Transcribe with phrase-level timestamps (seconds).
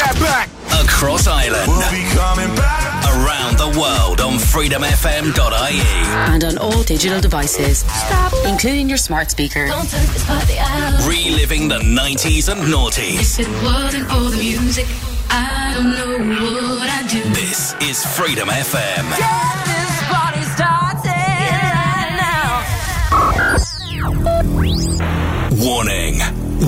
[0.00, 0.48] that back.
[0.84, 1.68] Across Ireland.
[1.68, 3.04] We'll be coming back.
[3.10, 5.80] Around the world on freedomfm.ie.
[6.32, 7.78] And on all digital devices.
[7.80, 8.32] Stop.
[8.46, 9.66] Including your smart speaker.
[11.06, 13.38] Reliving the 90s and noughties.
[13.38, 14.86] If it wasn't for the music,
[15.28, 17.22] I don't know what I'd do.
[17.34, 19.04] This is Freedom FM.
[19.18, 21.08] Get this party started
[21.76, 22.64] right now.
[25.64, 26.20] Warning.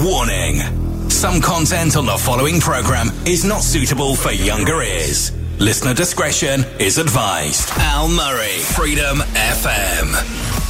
[0.04, 0.81] Warning.
[1.22, 5.30] Some content on the following program is not suitable for younger ears.
[5.60, 7.70] Listener discretion is advised.
[7.76, 10.61] Al Murray, Freedom FM.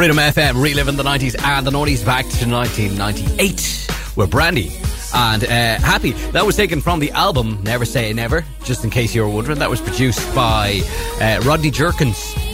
[0.00, 4.72] Freedom FM, reliving the 90s and the noughties back to 1998 with Brandy.
[5.12, 9.14] And uh, Happy, that was taken from the album Never Say Never, just in case
[9.14, 9.58] you were wondering.
[9.58, 10.80] That was produced by
[11.20, 12.49] uh, Rodney Jerkins.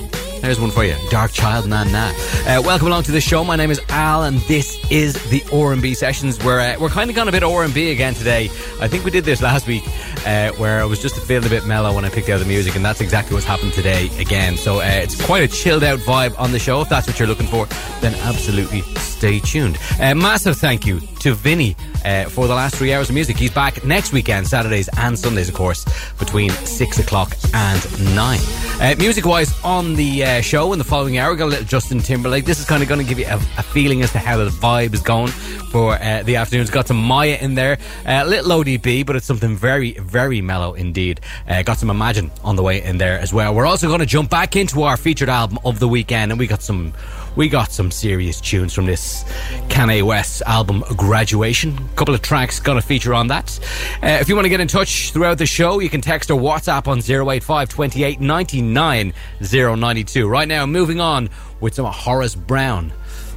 [0.47, 2.11] There's one for you, Darkchild Na Na.
[2.47, 3.43] Uh, welcome along to the show.
[3.43, 6.39] My name is Al, and this is the R&B sessions.
[6.45, 8.45] We're uh, we're kind of gone a bit R&B again today.
[8.81, 9.83] I think we did this last week,
[10.25, 12.77] uh, where I was just feeling a bit mellow when I picked out the music,
[12.77, 14.57] and that's exactly what's happened today again.
[14.57, 16.81] So uh, it's quite a chilled out vibe on the show.
[16.81, 17.67] If that's what you're looking for,
[18.01, 19.79] then absolutely stay tuned.
[20.01, 21.75] Uh, massive thank you to Vinny
[22.05, 23.37] uh, for the last three hours of music.
[23.37, 25.85] He's back next weekend, Saturdays and Sundays, of course,
[26.21, 28.39] between six o'clock and nine.
[28.81, 31.65] Uh, music wise, on the uh, show in the following hour, we got a little
[31.65, 32.45] Justin Timberlake.
[32.45, 34.51] This is kind of going to give you a, a feeling as to how the
[34.51, 35.33] vibe is going
[35.73, 36.63] for uh, the afternoon.
[36.63, 40.41] It's got some Mya in there, uh, a little ODB, but it's something very, very
[40.41, 41.21] mellow indeed.
[41.49, 43.53] Uh, got some Imajin on the way in there as well.
[43.53, 46.47] We're also going to jump back into our featured album of the weekend, and we
[46.47, 46.93] got some
[47.37, 49.25] we got some serious tunes from this
[49.69, 51.77] Kanye West album Graduation.
[51.77, 53.59] A couple of tracks got a feature on that.
[54.03, 56.41] Uh, if you want to get in touch throughout the show, you can text or
[56.41, 60.29] WhatsApp on 085 28 99 092.
[60.29, 61.29] Right now, moving on
[61.61, 62.93] with some Horace Brown.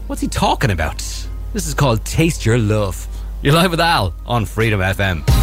[0.07, 0.97] What's he talking about?
[1.53, 3.07] This is called Taste Your Love.
[3.41, 5.38] You're live with Al on Freedom FM.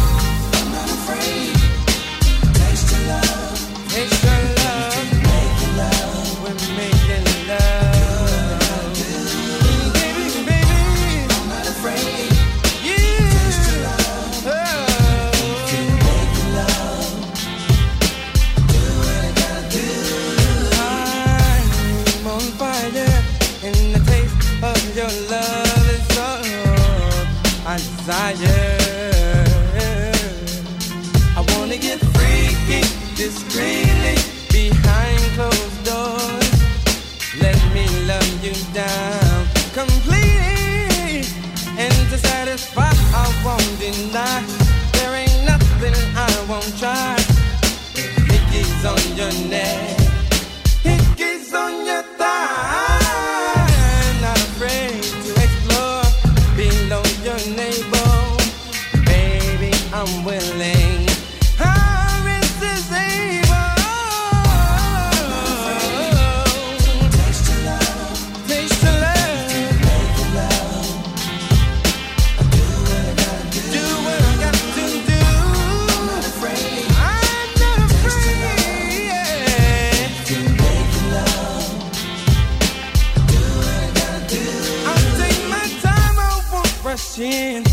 [87.33, 87.63] in.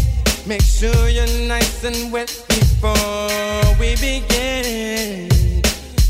[0.47, 5.29] Make sure you're nice and wet before we begin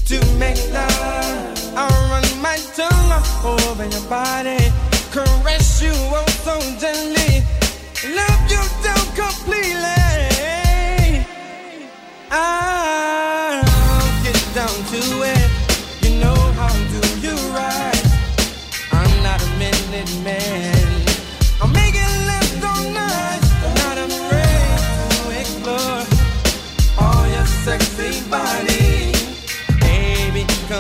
[0.07, 1.77] to make love.
[1.77, 3.05] I'll run my tongue
[3.45, 4.73] over your body,
[5.13, 7.43] caress you oh so gently,
[8.19, 10.05] love you down completely.
[12.31, 13.63] I'll
[14.23, 15.03] get down to
[15.33, 15.51] it.
[16.03, 18.05] You know how do you right?
[18.93, 20.74] I'm not a minute man.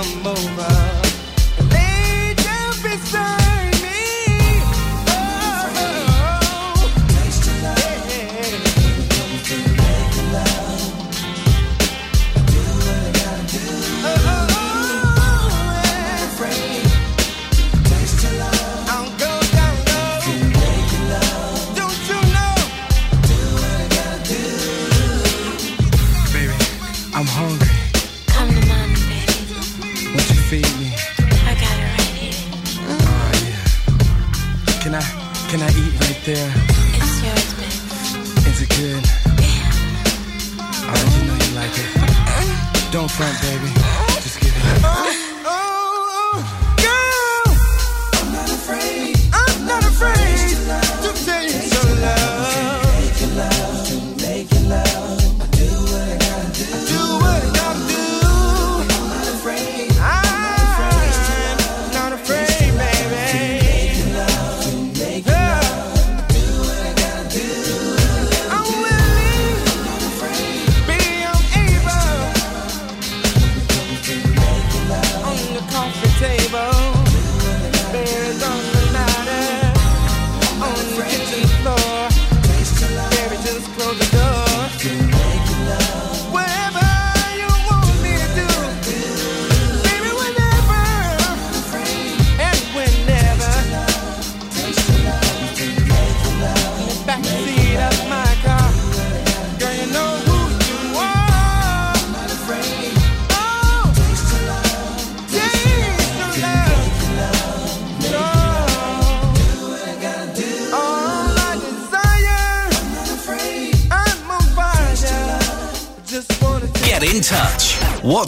[0.04, 0.83] come over.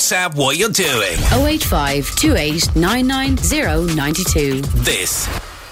[0.07, 1.19] WhatsApp what you're doing.
[1.33, 5.29] 085 28 990 This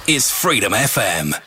[0.08, 1.40] is Freedom FM.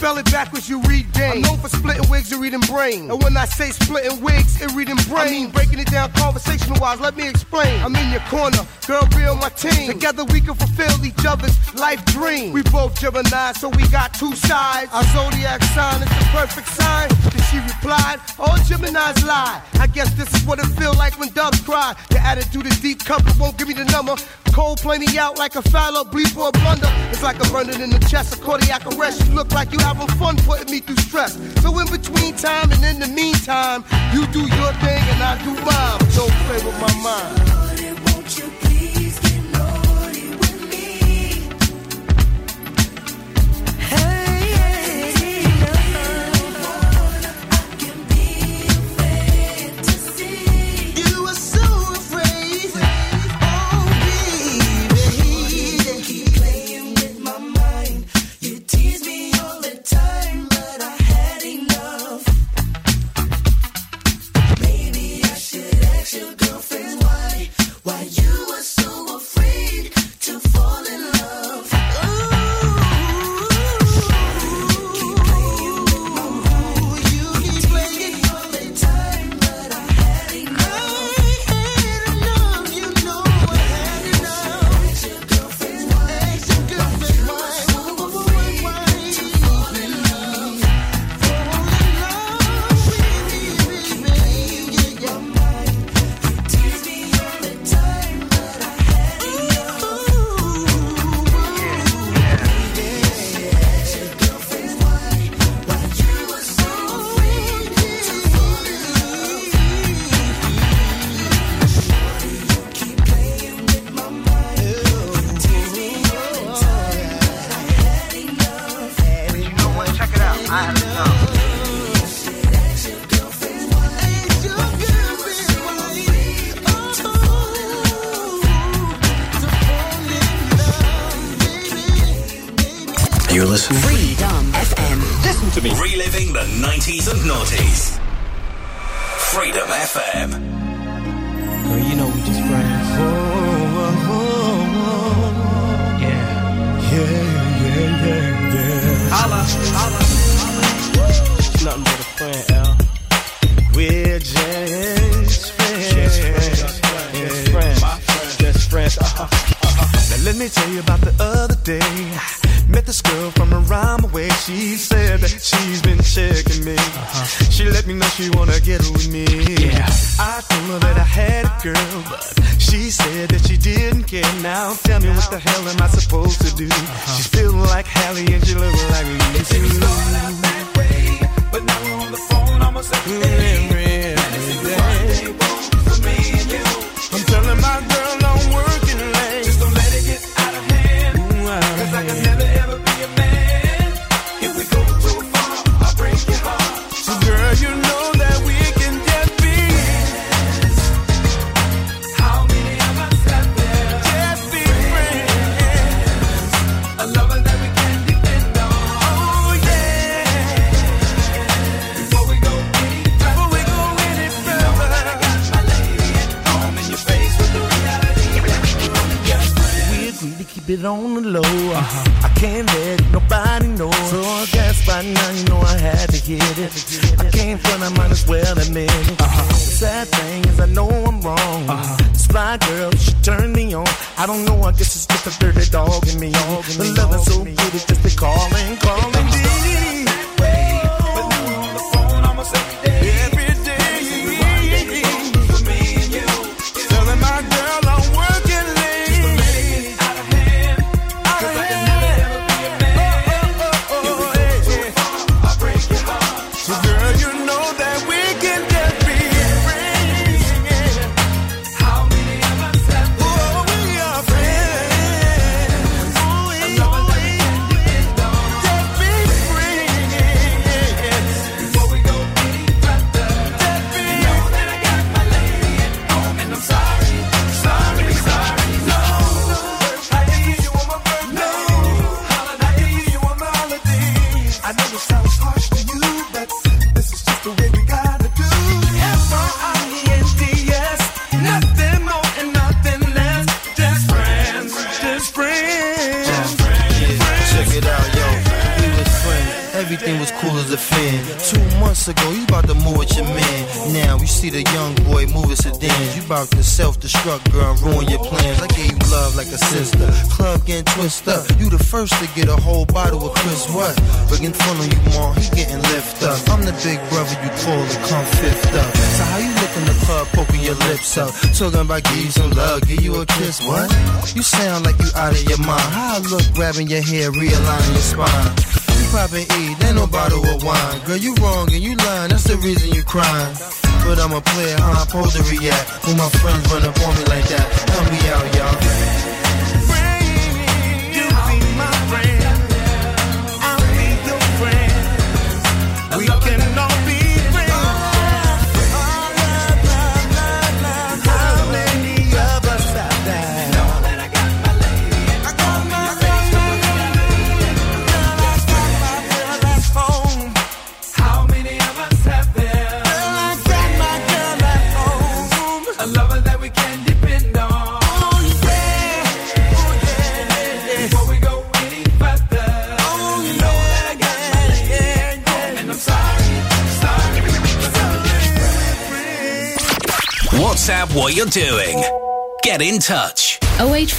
[0.00, 1.30] Spell it backwards, you read game.
[1.32, 3.10] I'm known for splitting wigs and reading brain.
[3.10, 6.80] And when I say splitting wigs and reading brain, I mean breaking it down conversational
[6.80, 6.98] wise.
[7.00, 7.82] Let me explain.
[7.82, 9.92] I'm in your corner, girl, be on my team.
[9.92, 12.54] Together we can fulfill each other's life dream.
[12.54, 14.90] We both Gemini, so we got two sides.
[14.90, 17.39] Our zodiac sign is the perfect sign.
[17.50, 19.60] She replied, All Geminis lie.
[19.80, 21.96] I guess this is what it feel like when doves cry.
[22.12, 24.14] Your attitude is deep, comfort won't give me the number.
[24.52, 26.86] Cold playing me out like a fallow bleep or a blunder.
[27.10, 29.26] It's like a burning in the chest, a cardiac arrest.
[29.26, 31.34] You look like you having fun putting me through stress.
[31.60, 35.50] So in between time and in the meantime, you do your thing and I do
[35.50, 35.98] mine.
[36.14, 37.59] Don't play with my mind.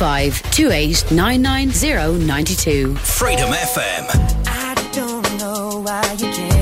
[0.01, 0.41] 085
[2.97, 4.07] Freedom FM.
[4.47, 6.60] I don't know why you care.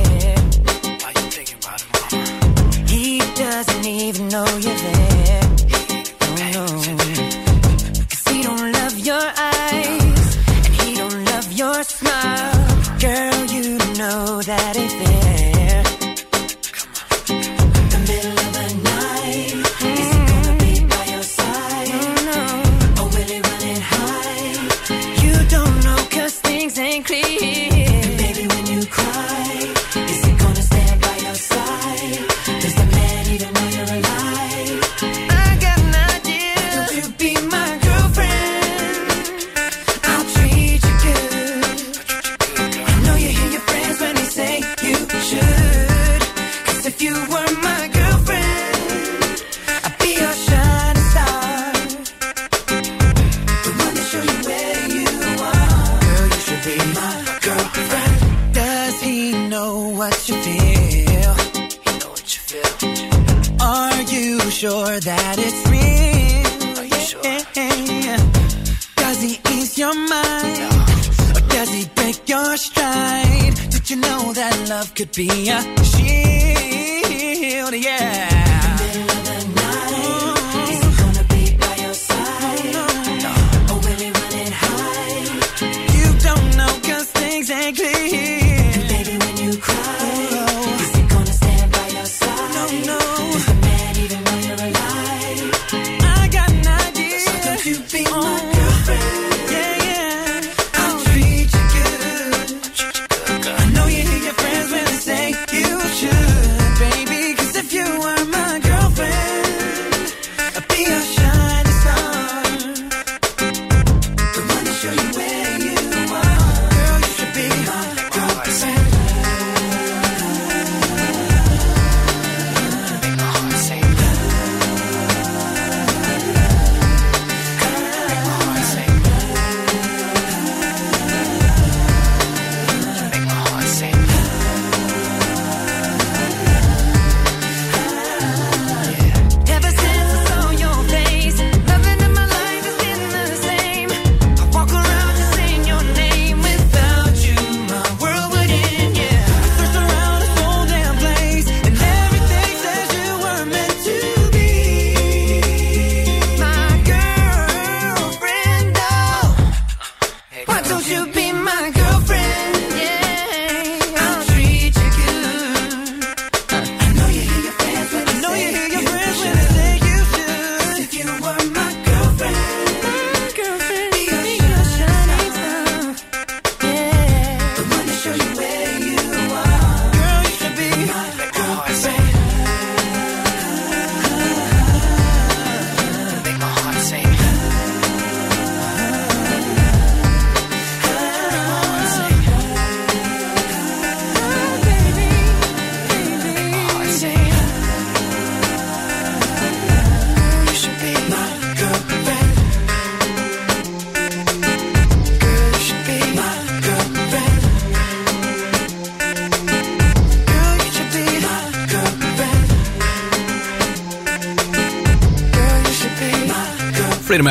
[75.16, 75.49] be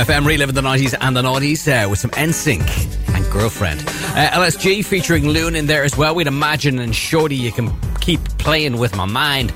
[0.04, 3.80] FM reliving the 90s and the noughties uh, with some NSYNC and Girlfriend.
[3.80, 6.14] Uh, LSG featuring Loon in there as well.
[6.14, 9.52] We'd Imajin and Shorty, you can keep playing with my mind.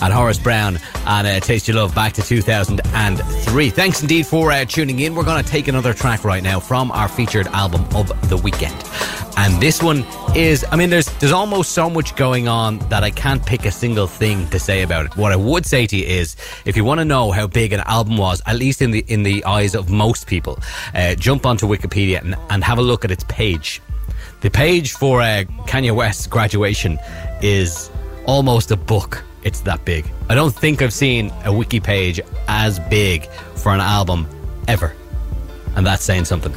[0.00, 3.70] And Horace Brown and uh, Taste Your Love back to 2003.
[3.70, 5.14] Thanks indeed for uh, tuning in.
[5.14, 8.74] We're going to take another track right now from our featured album of the weekend.
[9.36, 10.04] And this one
[10.36, 13.70] is, I mean, there's there's almost so much going on that I can't pick a
[13.70, 15.16] single thing to say about it.
[15.16, 17.80] What I would say to you is, if you want to know how big an
[17.80, 20.58] album was, at least in the in the eyes of most people,
[20.94, 23.80] uh, jump onto Wikipedia and, and have a look at its page.
[24.40, 26.98] The page for uh, Kanye West's graduation
[27.40, 27.90] is
[28.26, 29.22] almost a book.
[29.42, 30.04] It's that big.
[30.28, 34.26] I don't think I've seen a wiki page as big for an album
[34.68, 34.94] ever.
[35.76, 36.52] And that's saying something.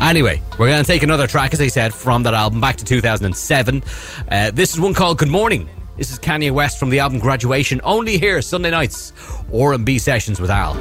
[0.00, 2.84] Anyway, we're going to take another track, as I said, from that album back to
[2.84, 3.82] 2007.
[4.28, 5.68] Uh, this is one called Good Morning.
[5.96, 9.12] This is Kanye West from the album Graduation, only here Sunday nights,
[9.54, 10.74] R&B sessions with Al.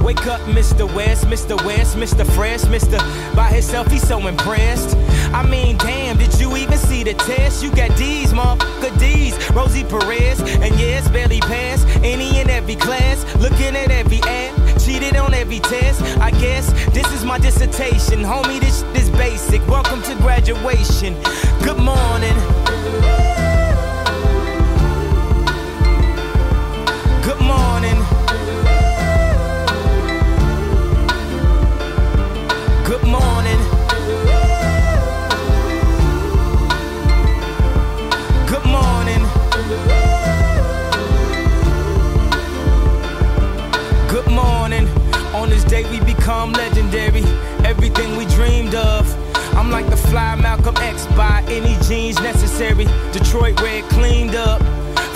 [0.00, 0.86] Wake up, Mr.
[0.94, 1.62] West, Mr.
[1.66, 2.24] West, Mr.
[2.34, 2.98] Fresh, Mr.
[3.34, 4.96] By himself, he's so impressed.
[5.34, 7.62] I mean, damn, did you even see the test?
[7.64, 9.50] You got D's, motherfucker D's.
[9.50, 11.86] Rosie Perez, and yes, barely passed.
[12.04, 16.00] Any and every class, looking at every ad, cheated on every test.
[16.18, 18.58] I guess this is my dissertation, homie.
[18.58, 19.60] This is basic.
[19.68, 21.14] Welcome to graduation.
[21.62, 23.37] Good morning.
[46.28, 47.22] Become legendary.
[47.64, 49.02] Everything we dreamed of.
[49.56, 52.84] I'm like the fly Malcolm X by any jeans necessary.
[53.12, 54.60] Detroit red cleaned up.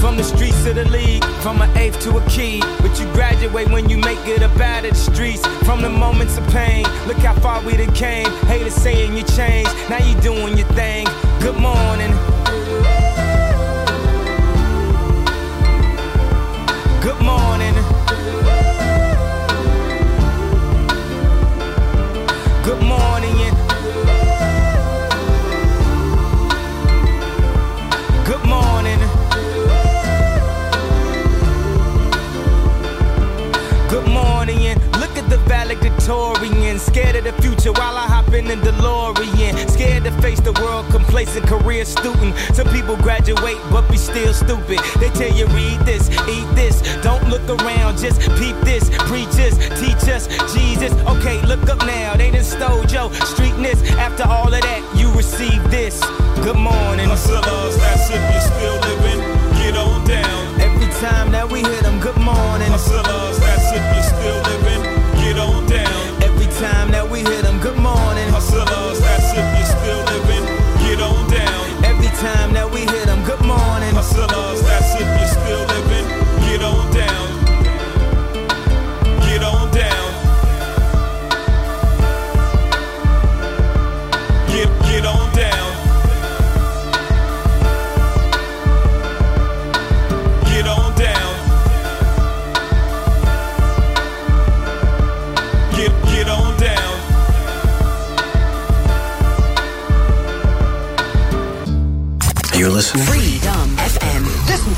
[0.00, 2.60] From the streets to the league, from an eighth to a key.
[2.80, 5.46] But you graduate when you make it up out of the streets.
[5.66, 8.30] From the moments of pain, look how far we done came.
[8.46, 11.06] Haters saying you changed, now you doing your thing.
[11.40, 12.12] Good morning.
[17.02, 17.81] Good morning.
[22.98, 23.31] Morning.
[36.06, 36.78] Valedictorian.
[36.78, 39.70] Scared of the future while I hop in the DeLorean.
[39.70, 42.36] Scared to face the world, complacent career student.
[42.54, 44.78] Some people graduate, but be still stupid.
[44.98, 46.82] They tell you read this, eat this.
[47.02, 48.90] Don't look around, just peep this.
[49.08, 50.92] Preach this, teach us, Jesus.
[51.06, 52.14] Okay, look up now.
[52.16, 53.82] They done stole your streetness.
[53.96, 56.00] After all of that, you receive this.
[56.42, 57.08] Good morning.
[57.08, 59.20] Hustlers, that's if you're still living,
[59.58, 60.60] get on down.
[60.60, 62.70] Every time that we hit them, good morning.
[62.70, 63.38] Hustlers,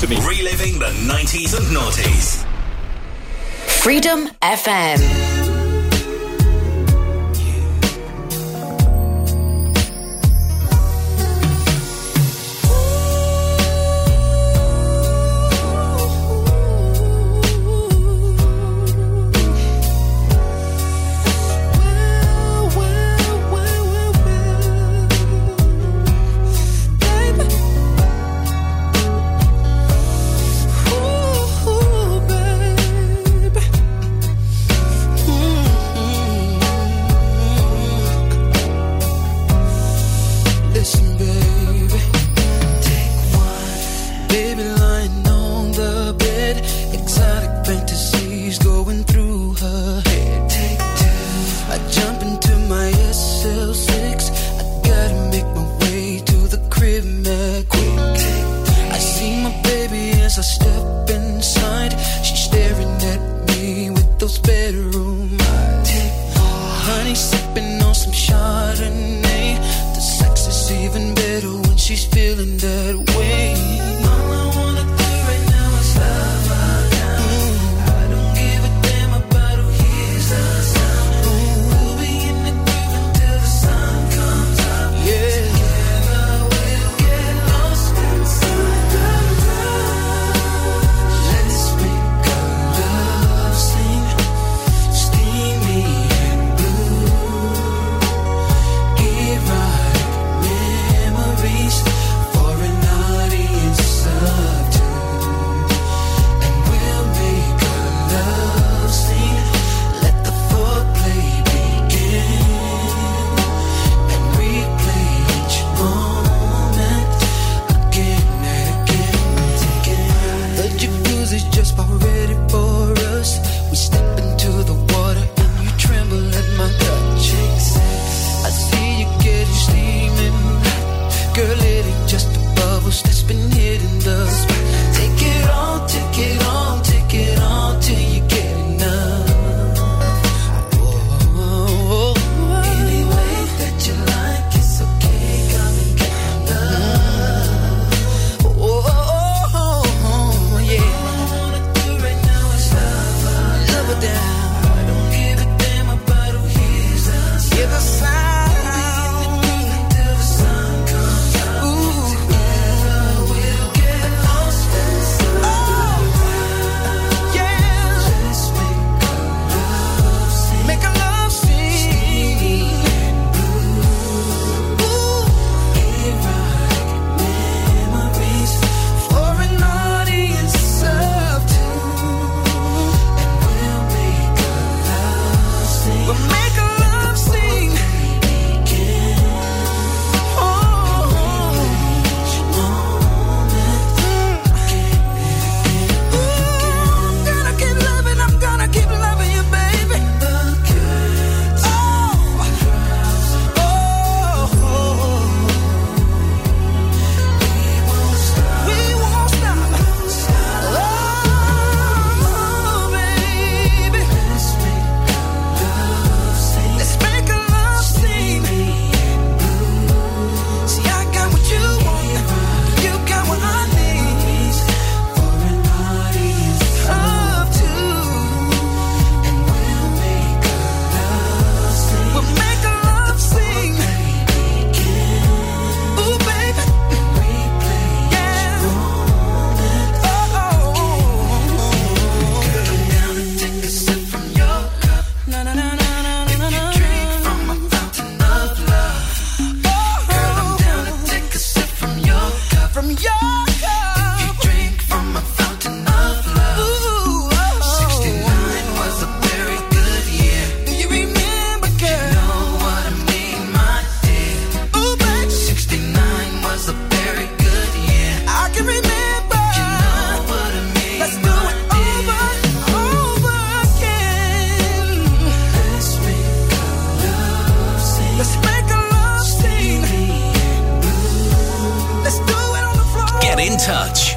[0.07, 0.17] to me.
[0.27, 2.45] Reliving the 90s and noughties.
[3.67, 5.64] Freedom FM.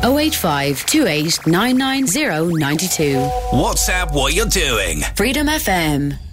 [0.03, 3.15] 085 28 92.
[3.51, 5.01] WhatsApp what you're doing.
[5.15, 6.26] Freedom FM.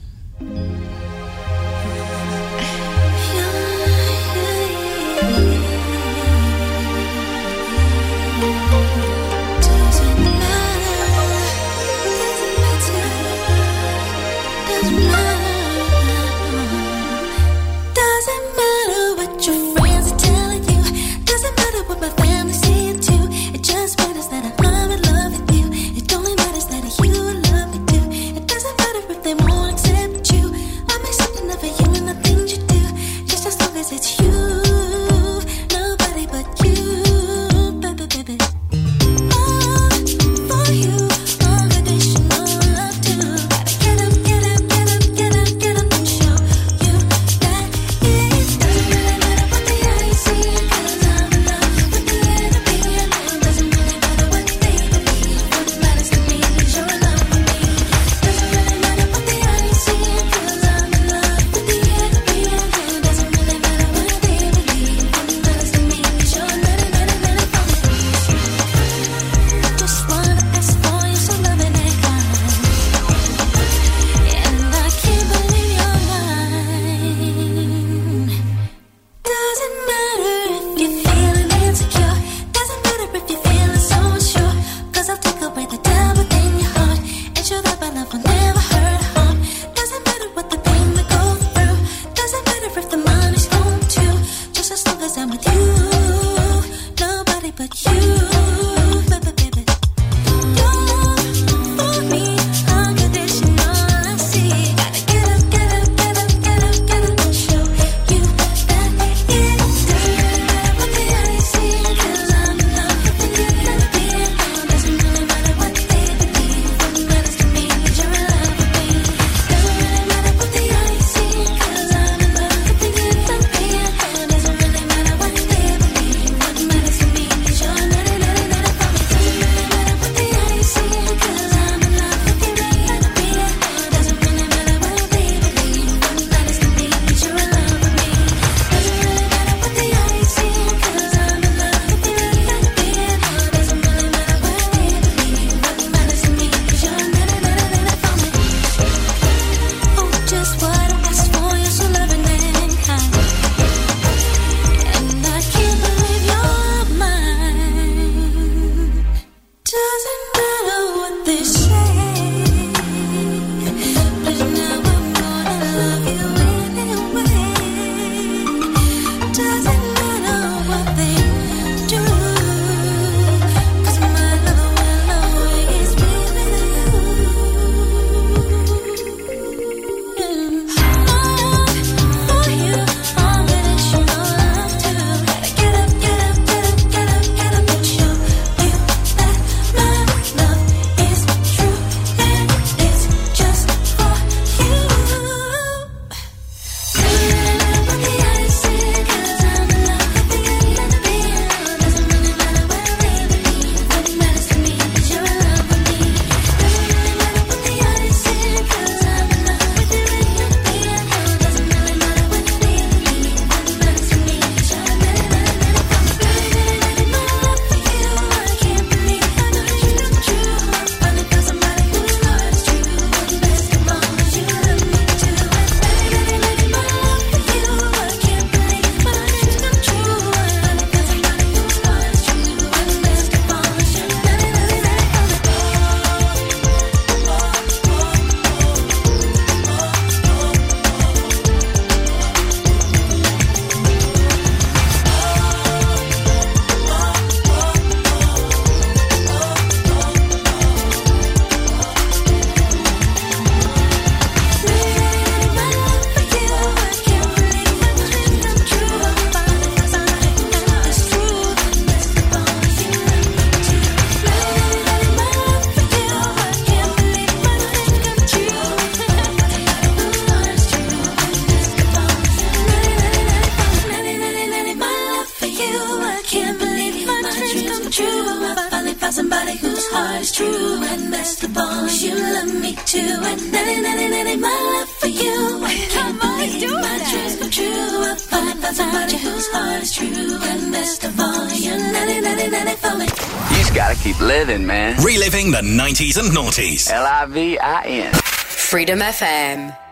[296.17, 296.90] And noughties.
[296.90, 298.12] L I V I N.
[298.15, 299.83] Freedom FM.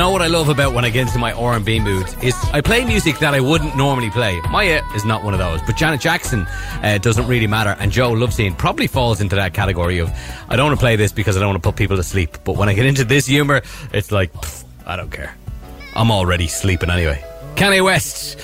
[0.00, 2.06] Know what I love about when I get into my R&B mood?
[2.22, 4.40] Is I play music that I wouldn't normally play.
[4.50, 6.46] Mya is not one of those, but Janet Jackson
[6.82, 10.10] uh, doesn't really matter, and Joe Lovescene probably falls into that category of
[10.48, 12.38] I don't want to play this because I don't want to put people to sleep.
[12.44, 13.60] But when I get into this humor,
[13.92, 15.34] it's like pff, I don't care.
[15.94, 17.22] I'm already sleeping anyway.
[17.56, 18.38] Kanye West,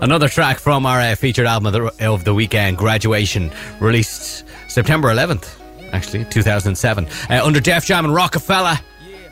[0.00, 5.08] another track from our uh, featured album of the, of the weekend, Graduation, released September
[5.08, 5.60] 11th,
[5.92, 8.78] actually 2007, uh, under Def Jam and Rockefeller.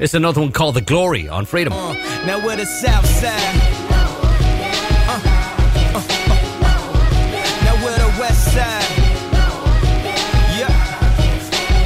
[0.01, 1.75] It's another one called The Glory on Freedom.
[1.75, 3.35] Now we're the South Side.
[5.07, 5.21] Uh, uh,
[5.95, 6.05] uh.
[7.65, 8.85] Now we're the West Side.
[10.59, 10.73] Yeah.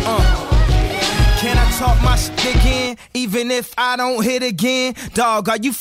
[0.07, 1.41] Uh.
[1.41, 2.97] Can I talk my shit again?
[3.15, 4.95] Even if I don't hit again?
[5.15, 5.73] Dog, are you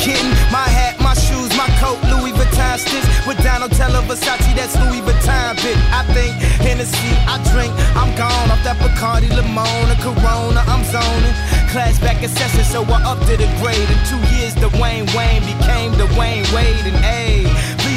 [0.00, 0.30] kidding?
[0.50, 3.13] My hat, my shoes, my coat, Louis Vuitton.
[3.26, 5.78] With Donatella Versace, that's Louis Vuitton bit.
[5.88, 7.72] I think Hennessy, I drink.
[7.96, 11.32] I'm gone off that Bacardi Limona, Corona, I'm zoning.
[11.72, 13.88] Class back in session, so I upped to the grade.
[13.88, 16.84] In two years, the Wayne Wayne became the Wayne Wade.
[16.84, 17.48] And hey,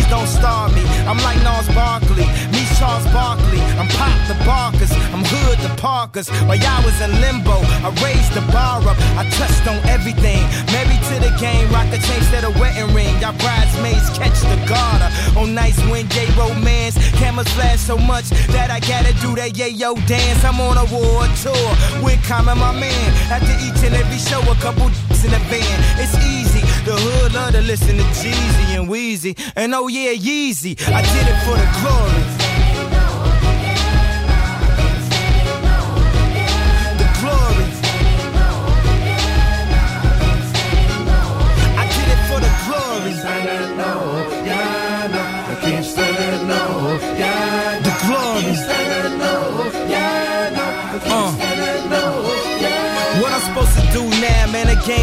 [0.07, 0.83] please don't star me.
[1.07, 3.59] I'm like Gnarls Barkley, me Charles Barkley.
[3.79, 6.29] I'm Pop the Barkers, I'm Hood the Parkers.
[6.47, 8.97] While y'all was in limbo, I raised the bar up.
[9.17, 10.41] I touched on everything.
[10.71, 13.13] Married to the game, rock the chain instead of wedding ring.
[13.21, 15.09] Y'all bridesmaids catch the garter.
[15.39, 19.95] On nights when J romance, cameras flash so much that I gotta do that yayo
[20.07, 20.43] dance.
[20.43, 21.69] I'm on a war tour
[22.03, 23.07] with Common, my man.
[23.31, 24.89] After each and every show, a couple
[25.27, 25.77] in the van.
[25.99, 26.61] It's easy.
[26.85, 29.33] The hood love to listen to Jeezy and Weezy.
[29.55, 30.77] And oh yeah, Yeezy.
[30.91, 32.46] I did it for the glory.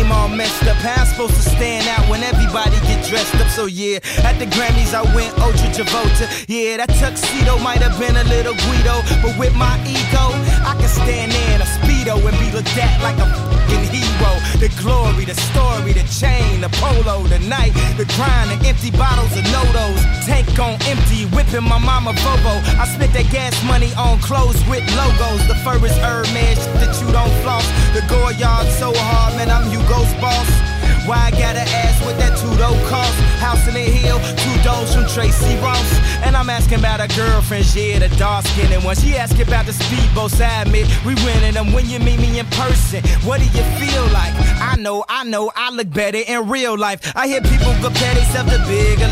[0.05, 0.77] Game all messed up.
[0.77, 3.49] How I'm supposed to stand out when everybody get dressed up?
[3.49, 6.27] So yeah, at the Grammys I went ultra Travolta.
[6.49, 10.25] Yeah, that tuxedo might have been a little Guido, but with my ego,
[10.65, 11.67] I can stand in a
[12.13, 14.33] and be looked at like a fucking hero.
[14.61, 19.33] The glory, the story, the chain, the polo, the night, the grind, the empty bottles
[19.33, 20.05] of Nodos.
[20.27, 22.61] Tank on empty, whipping my mama Bobo.
[22.77, 25.49] I spent that gas money on clothes with logos.
[25.49, 27.65] The fur is Hermes that you don't floss.
[27.97, 30.74] The Goyard so hard, man, I'm Hugo's boss.
[31.07, 33.13] Why I gotta ask what that two-door cost?
[33.37, 35.85] House in the hill, two doors from Tracee Ross.
[36.25, 38.97] And I'm asking about her girlfriend, yeah, the dark skinned one.
[38.97, 40.85] She asking about the speedboat side me.
[41.05, 43.05] We winning them when you meet me in person.
[43.29, 44.33] What do you feel like?
[44.61, 47.13] I know, I know, I look better in real life.
[47.15, 49.09] I hear people compare themselves to big a.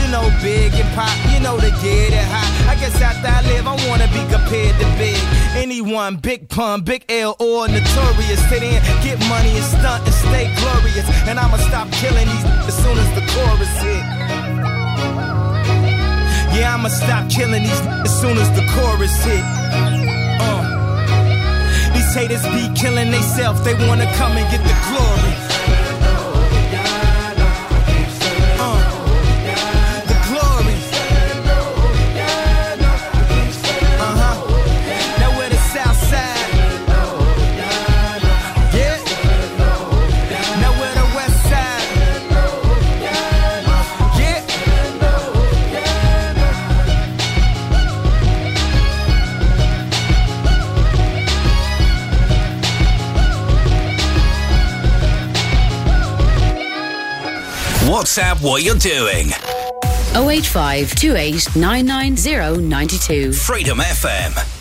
[0.00, 2.46] You know, big and pop, you know, they get it hot.
[2.70, 5.18] I guess after I live, I wanna be compared to big.
[5.58, 8.40] Anyone, big pun, big L, or notorious.
[8.48, 11.06] Sit in, get money and stunt and stay glorious.
[11.28, 14.04] And I'ma stop killing these as soon as the chorus hit.
[16.54, 19.44] Yeah, I'ma stop killing these as soon as the chorus hit.
[20.46, 20.62] Uh.
[21.94, 25.43] These haters be killing theyself, they wanna come and get the glory.
[58.04, 59.28] WhatsApp what you're doing.
[60.14, 63.32] 085 28 990 92.
[63.32, 64.53] Freedom FM.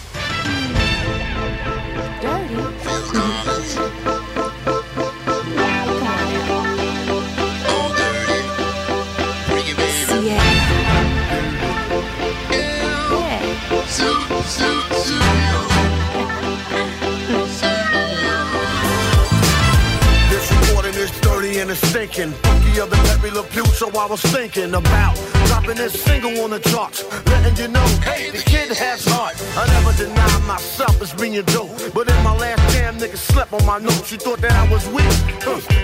[23.54, 28.32] So I was thinking about dropping this single on the charts, letting you know, hey,
[28.32, 29.36] the kid has heart.
[29.56, 33.64] I never deny myself as being dope, but in my last jam, niggas slept on
[33.66, 34.12] my notes.
[34.12, 35.06] You thought that I was weak?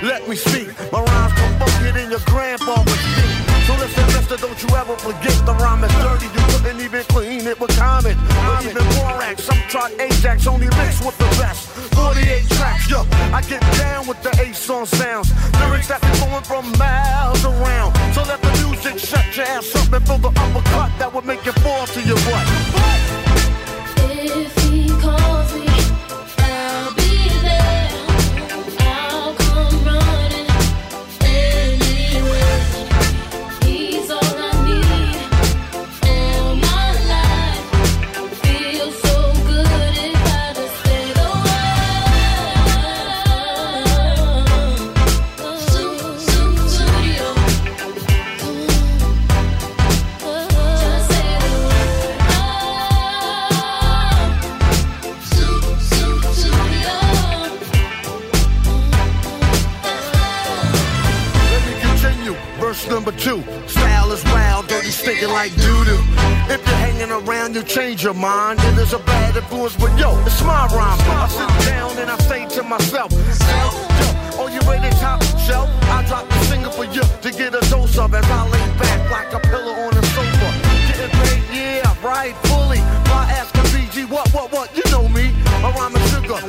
[0.01, 0.69] Let me speak.
[0.91, 3.65] My rhymes come funkier than your grandfather's feet.
[3.67, 6.38] So listen, mister, don't you ever forget the rhyme is dirty.
[6.59, 8.17] You couldn't even clean it with comment.
[8.19, 11.69] Or even Borax, some tried Ajax, only mixed with the best.
[11.95, 15.31] 48 tracks, yo, I get down with the ace on sounds.
[15.53, 17.95] Lyrics that be going from miles around.
[18.13, 21.45] So let the music shut your ass up and feel the uppercut that would make
[21.45, 22.45] you fall to your butt.
[24.11, 25.68] If he calls me,
[64.99, 66.03] stinking like doo-doo.
[66.51, 68.59] If you're hanging around, you change your mind.
[68.59, 70.99] It is a bad influence, but yo, it's my rhyme.
[71.15, 75.69] I sit down and I say to myself, yo, are you ready, top shelf?
[75.95, 78.99] I drop the single for you to get a dose of as I lay back
[79.09, 80.49] like a pillow on a sofa.
[80.87, 82.79] Getting paid, yeah, right, fully.
[83.07, 85.31] My ass can BG, what, what, what, you know me.
[85.61, 86.39] My rhyme is sugar,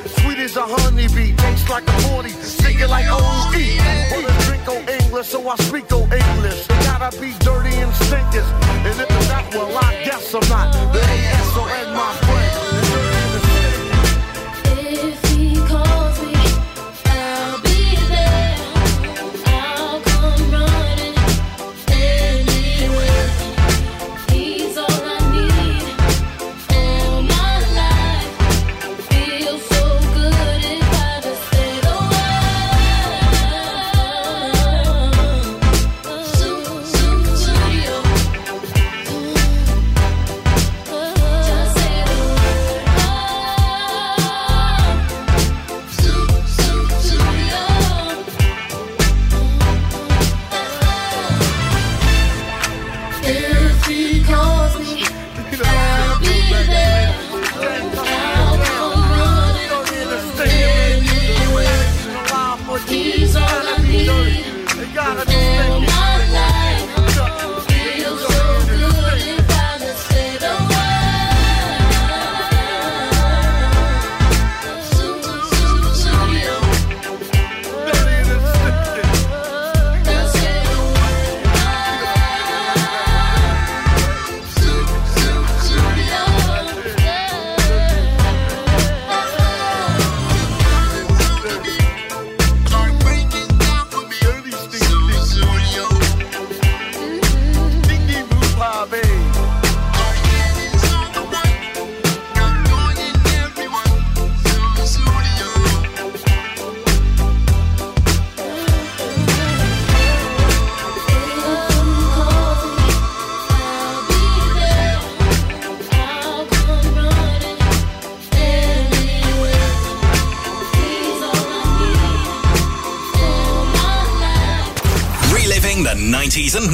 [0.51, 1.33] as a honeybee.
[1.37, 3.07] Tastes like a 40, sing it like.
[3.07, 6.67] Well, I drink on English, so I speak on English.
[6.87, 8.49] Gotta be dirty and stinkers.
[8.85, 10.73] And if it's not, well, I guess I'm not.
[10.93, 12.60] The A-S-O-N, my friend.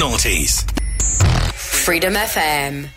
[0.07, 0.63] Noughties.
[1.55, 2.96] Freedom FM.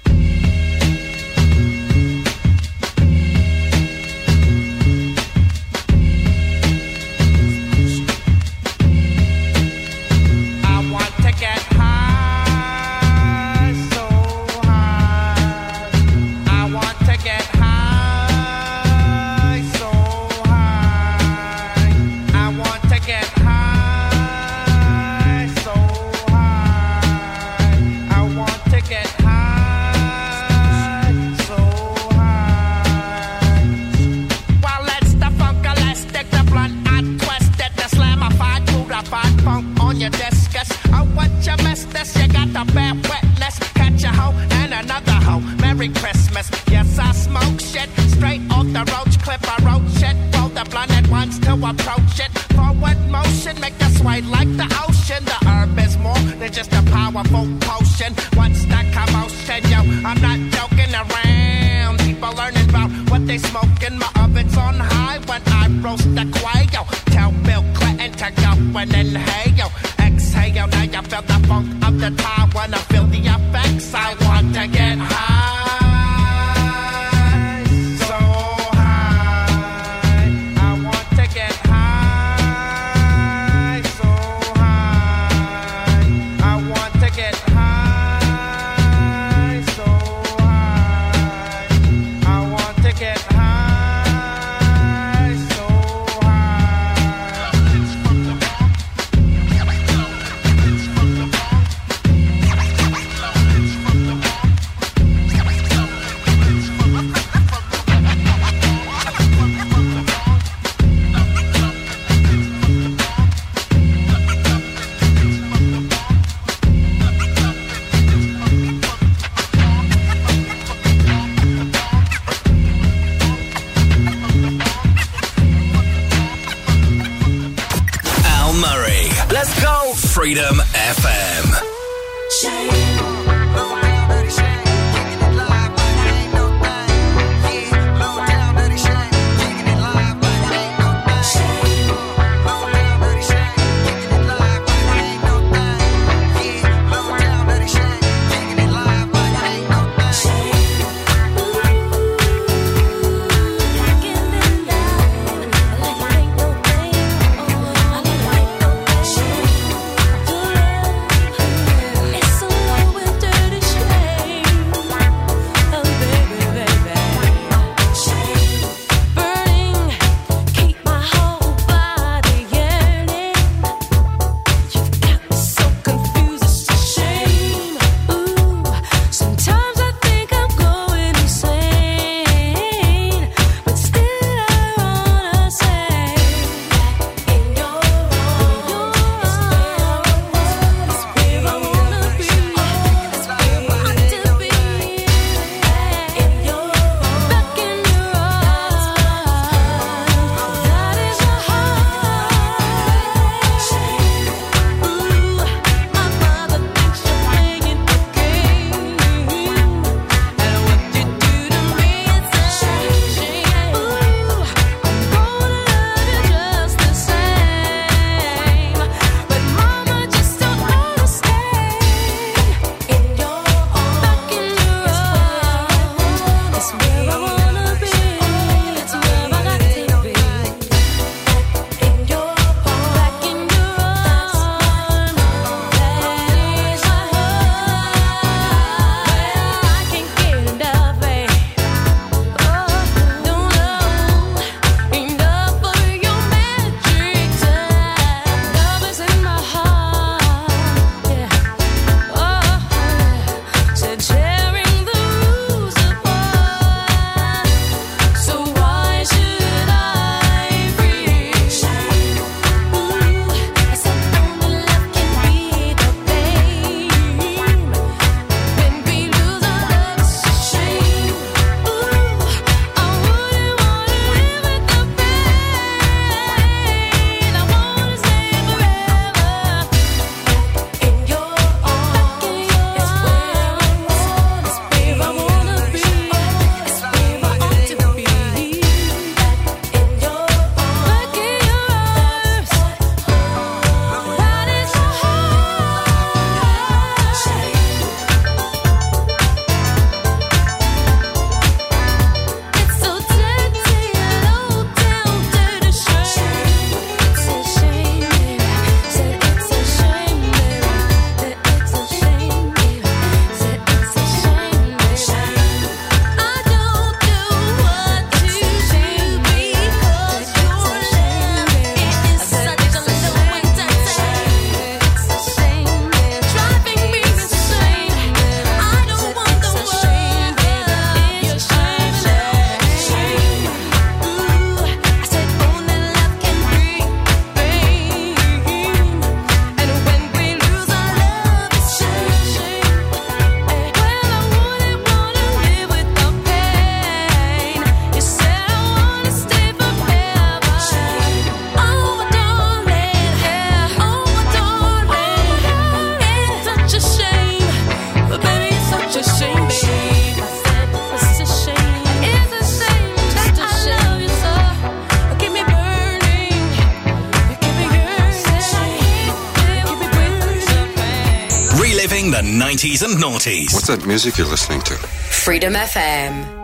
[372.10, 373.54] Reliving the 90s and noughties.
[373.54, 374.74] What's that music you're listening to?
[374.76, 376.38] Freedom FM.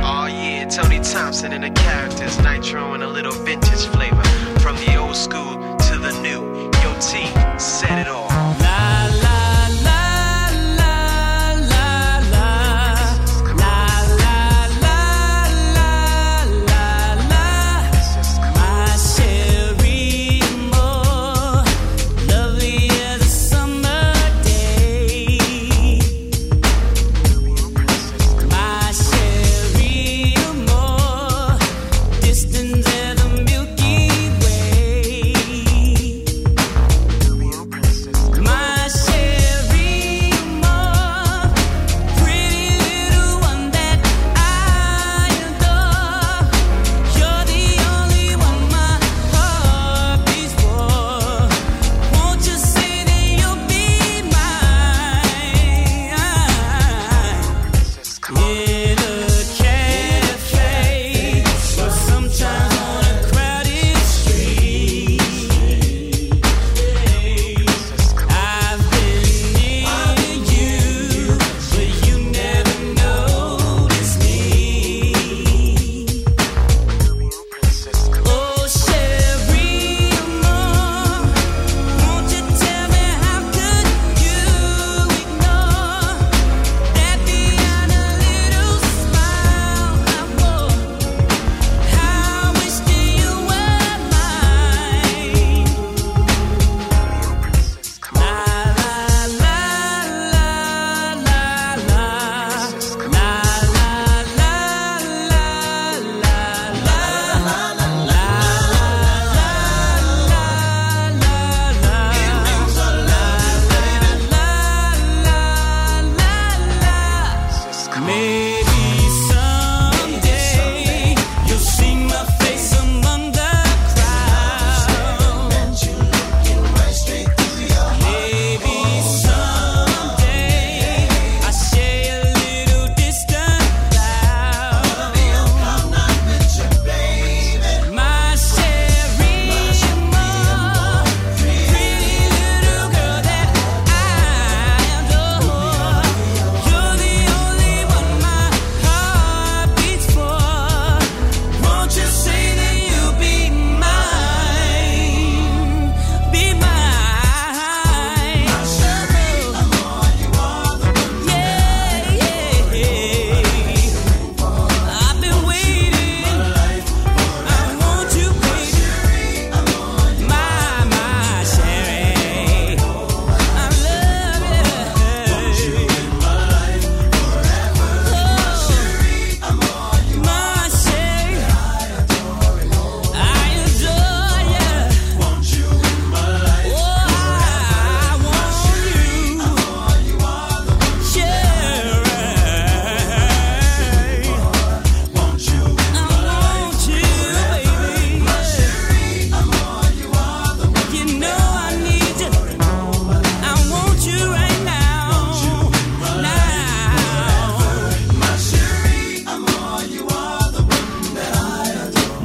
[0.00, 4.22] Oh yeah, Tony Thompson and the characters, Nitro and a little vintage flavor.
[4.60, 6.70] From the old school to the new.
[6.82, 7.26] Yo T,
[7.58, 8.37] set it off.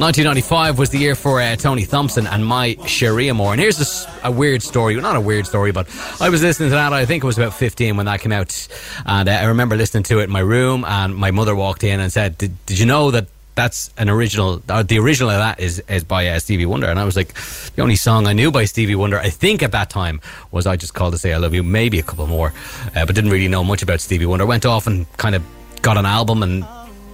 [0.04, 3.52] 1995 was the year for uh, Tony Thompson and My Sharia Moore.
[3.52, 5.00] And here's a weird story.
[5.00, 5.88] Not a weird story, but
[6.20, 6.92] I was listening to that.
[6.92, 8.68] I think it was about 15 when that came out.
[9.06, 10.84] And uh, I remember listening to it in my room.
[10.84, 14.60] And my mother walked in and said, Did, did you know that that's an original?
[14.68, 16.88] Uh, the original of that is, is by uh, Stevie Wonder.
[16.88, 17.32] And I was like,
[17.74, 20.76] the only song I knew by Stevie Wonder, I think at that time, was I
[20.76, 21.62] Just Called to Say I Love You.
[21.62, 22.52] Maybe a couple more.
[22.94, 24.44] Uh, but didn't really know much about Stevie Wonder.
[24.44, 25.42] Went off and kind of
[25.80, 26.62] got an album and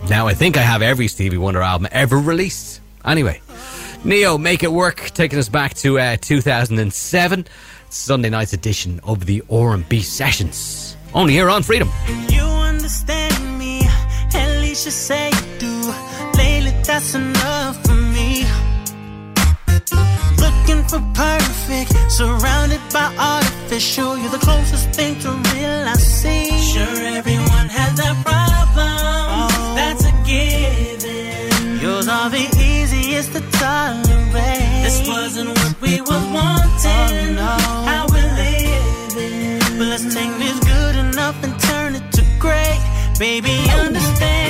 [0.08, 2.80] now I think I have every Stevie Wonder album ever released.
[3.04, 3.40] Anyway,
[4.04, 7.46] Ne-Yo, Make It Work, taking us back to uh, 2007,
[7.90, 10.96] Sunday night's edition of the R&B Sessions.
[11.12, 11.90] Only here on Freedom.
[12.28, 13.82] You understand me,
[14.34, 15.92] at least you say you do.
[16.36, 18.44] Lately, that's enough for me.
[20.38, 24.16] Looking for perfect, surrounded by artificial.
[24.16, 26.50] You're the closest thing to real I see.
[26.72, 28.69] Sure, everyone has their problems.
[30.34, 31.82] That's.
[31.82, 34.84] Yours are the easiest to tolerate.
[34.84, 37.36] This wasn't what we was wanting.
[37.38, 39.78] Oh, How we're living.
[39.78, 42.80] But let's take this good enough and turn it to great.
[43.18, 44.49] Baby, understand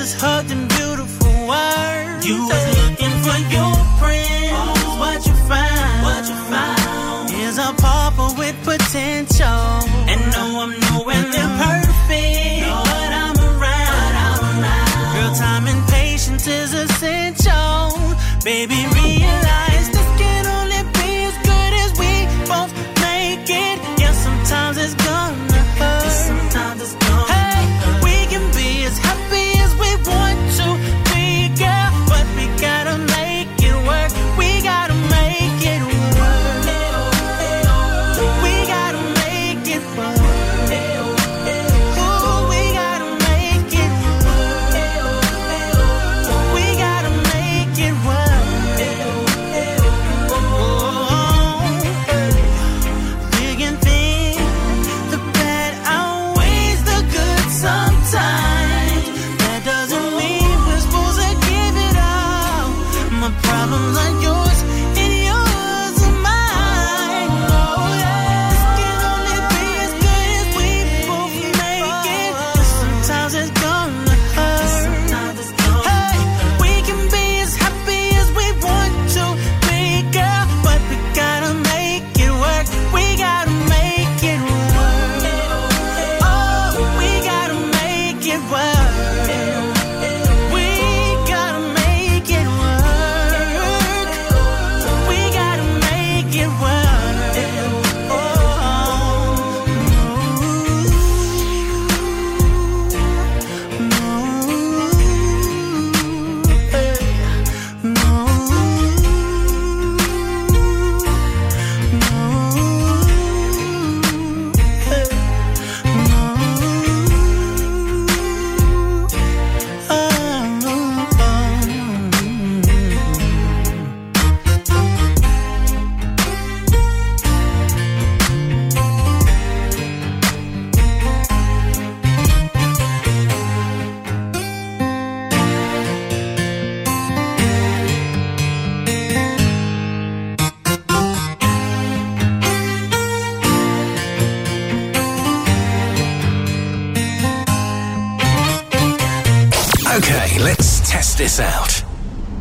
[0.00, 2.26] is hugged in beautiful words.
[2.26, 4.96] You was looking for your friends, oh.
[4.98, 5.69] what you find.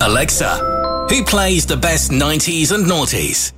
[0.10, 3.54] Alexa, who plays the best 90s and noughties?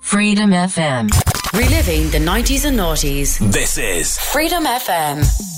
[0.00, 1.10] Freedom FM.
[1.52, 3.38] Reliving the 90s and noughties.
[3.52, 5.53] This is Freedom FM.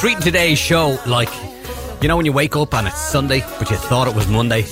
[0.00, 1.28] treating today's show like
[2.00, 4.64] you know when you wake up and it's Sunday, but you thought it was Monday.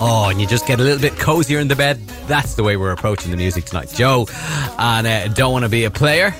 [0.00, 2.04] Oh, and you just get a little bit cozier in the bed.
[2.26, 4.26] That's the way we're approaching the music tonight, Joe.
[4.76, 6.34] And uh, don't want to be a player.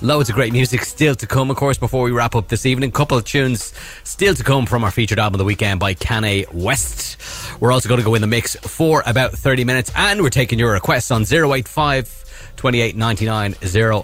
[0.00, 2.90] Loads of great music still to come, of course, before we wrap up this evening.
[2.90, 6.50] Couple of tunes still to come from our featured album of the weekend by Kanye
[6.54, 7.18] West.
[7.60, 10.58] We're also going to go in the mix for about 30 minutes and we're taking
[10.58, 12.21] your requests on 085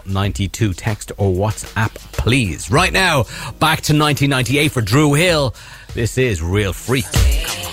[0.04, 2.70] 092 Text or WhatsApp, please.
[2.70, 3.22] Right now,
[3.60, 5.54] back to 1998 for Dru Hill.
[5.94, 7.04] This is Real Freak.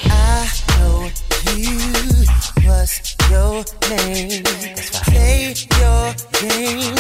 [0.06, 1.10] I know
[1.56, 1.86] you
[3.30, 4.44] your name.
[5.06, 6.96] Play your game.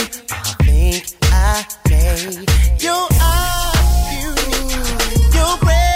[0.66, 2.46] Think I may.
[2.80, 3.08] You're
[4.12, 4.36] you,
[5.34, 5.95] you're brave.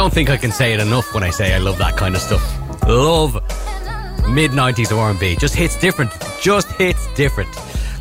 [0.00, 2.22] Don't think I can say it enough when I say I love that kind of
[2.22, 2.42] stuff.
[2.88, 3.34] Love
[4.30, 5.36] mid 90s R&B.
[5.36, 6.10] Just hits different.
[6.40, 7.50] Just hits different.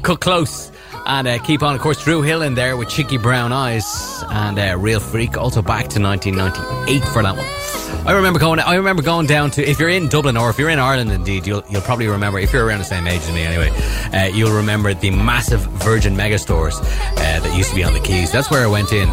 [0.01, 0.71] Cut close.
[1.05, 4.57] And uh, keep on, of course, Dru Hill in there with Cheeky Brown Eyes and
[4.57, 8.07] uh, Real Freak, also back to 1998 for that one.
[8.07, 8.61] I remember going.
[8.61, 9.69] I remember going down to.
[9.69, 12.39] If you're in Dublin or if you're in Ireland, indeed, you'll you'll probably remember.
[12.39, 13.71] If you're around the same age as me, anyway,
[14.13, 18.31] uh, you'll remember the massive Virgin Megastores uh, that used to be on the quays.
[18.31, 19.09] That's where I went in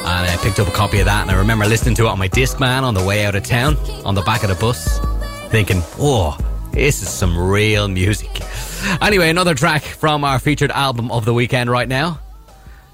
[0.00, 1.22] and I picked up a copy of that.
[1.22, 3.76] And I remember listening to it on my Discman on the way out of town
[4.04, 4.98] on the back of the bus,
[5.50, 6.36] thinking, oh,
[6.72, 8.28] this is some real music."
[9.02, 12.18] Anyway, another track from our featured album of the weekend right now.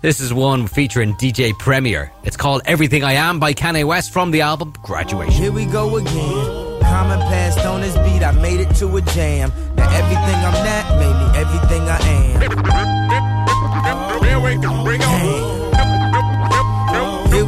[0.03, 2.13] This is one featuring DJ Premier.
[2.23, 5.33] It's called Everything I Am by Kanye West from the album Graduation.
[5.33, 6.81] Here we go again.
[6.83, 9.51] Common passed on this beat, I made it to a jam.
[9.77, 12.41] Now everything I'm not made me everything I am.
[14.23, 15.16] Here we go.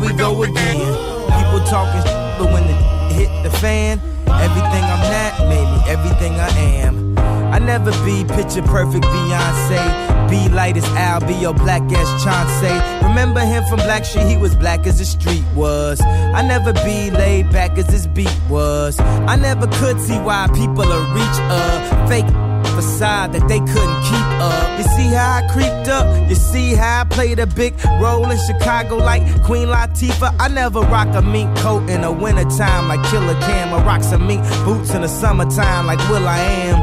[0.01, 0.43] We go.
[0.43, 0.79] Again.
[0.79, 2.03] People talking,
[2.39, 6.49] but when it hit the fan, everything I'm not made me everything I
[6.85, 7.19] am.
[7.53, 10.29] I never be picture perfect Beyonce.
[10.29, 13.07] Be light as Al, be your black ass Chauncey.
[13.07, 16.01] Remember him from Blackstreet, he was black as the street was.
[16.03, 19.01] I never be laid back as this beat was.
[19.01, 22.48] I never could see why people are reach a fake
[22.79, 24.79] facade that they couldn't keep up.
[24.79, 26.07] You see how I creeped up?
[26.31, 30.37] You see how I played a big role in Chicago like Queen Latifah?
[30.39, 33.75] I never rock a mink coat in the wintertime like Killa Cam.
[33.75, 36.79] I rock some mink boots in the summertime like will.i.am.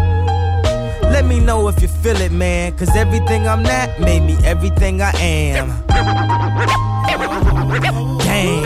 [1.14, 2.76] Let me know if you feel it, man.
[2.78, 5.68] Cause everything I'm not made me everything I am.
[8.20, 8.66] Damn.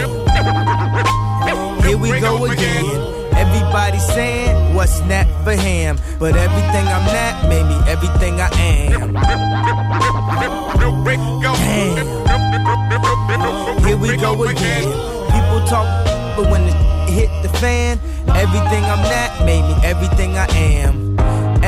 [1.84, 3.19] Here we go again.
[3.40, 5.98] Everybody saying what's not for him.
[6.20, 9.14] But everything I'm not made me everything I am.
[9.14, 9.40] Damn.
[13.86, 14.84] Here we go again.
[15.32, 15.88] People talk,
[16.36, 16.76] but when it
[17.10, 17.98] hit the fan,
[18.28, 21.09] everything I'm not made me everything I am.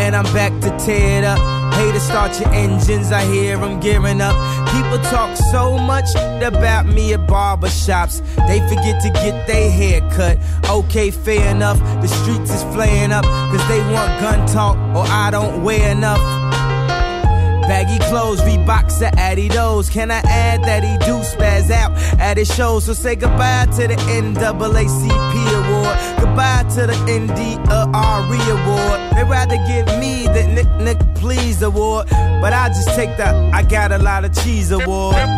[0.02, 1.40] And I'm back to tear it up.
[1.76, 4.36] Hey, to start your engines, I hear them gearing up.
[4.72, 6.10] People talk so much
[6.42, 8.20] about me at barbershops.
[8.48, 10.40] They forget to get their hair cut.
[10.70, 11.80] Okay, fair enough.
[12.02, 16.20] The streets is flaying up, cause they want gun talk, or I don't wear enough.
[17.68, 19.90] Baggy clothes, Reeboks to Adidas.
[19.92, 22.86] Can I add that he do spaz out at his shows?
[22.86, 26.20] So say goodbye to the NAACP award.
[26.20, 29.01] Goodbye to the NDRE award.
[29.14, 32.08] They'd rather give me the Nick Nick Please award.
[32.10, 35.16] But I just take the I got a lot of cheese award.
[35.16, 35.32] Damn.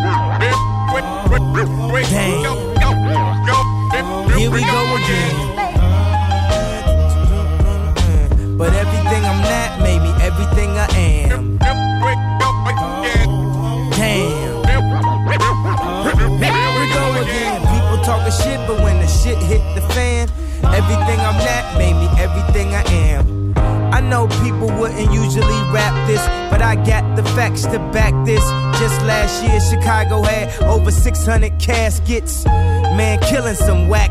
[4.38, 5.54] Here we go again.
[8.58, 11.58] But everything I'm not made me everything I am.
[13.90, 14.64] Damn.
[16.40, 17.62] Here we go again.
[17.62, 20.30] People talking shit, but when the shit hit the fan,
[20.64, 23.43] everything I'm not made me everything I am.
[23.94, 28.44] I know people wouldn't usually rap this, but I got the facts to back this.
[28.80, 32.44] Just last year, Chicago had over 600 caskets.
[32.44, 34.10] Man, killing some whack.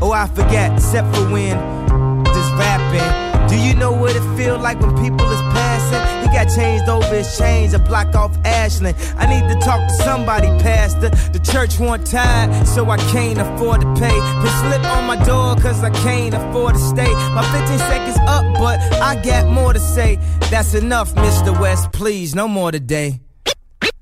[0.00, 3.27] Oh, I forgot, except for when this rapping.
[3.48, 6.02] Do you know what it feel like when people is passing?
[6.22, 8.94] He got changed over his chains, a block off Ashland.
[9.16, 11.08] I need to talk to somebody, Pastor.
[11.08, 14.18] The church want tired, so I can't afford to pay.
[14.40, 17.10] Put slip on my door, cause I can't afford to stay.
[17.32, 20.18] My 15 seconds up, but I got more to say.
[20.50, 21.58] That's enough, Mr.
[21.58, 23.20] West, please, no more today.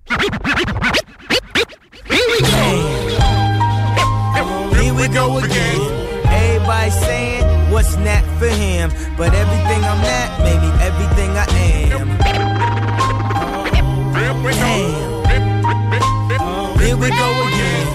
[0.08, 0.18] Here
[2.32, 2.66] we go.
[4.80, 5.80] Here we go again.
[6.26, 7.35] Everybody saying
[7.70, 11.46] what's not for him, but everything I'm not, maybe everything I
[11.90, 12.06] am.
[14.54, 15.06] Damn.
[16.78, 17.86] Here we go again.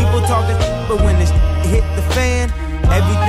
[0.00, 0.56] People talking,
[0.88, 1.28] but when it
[1.66, 2.50] hit the fan,
[2.88, 3.27] everything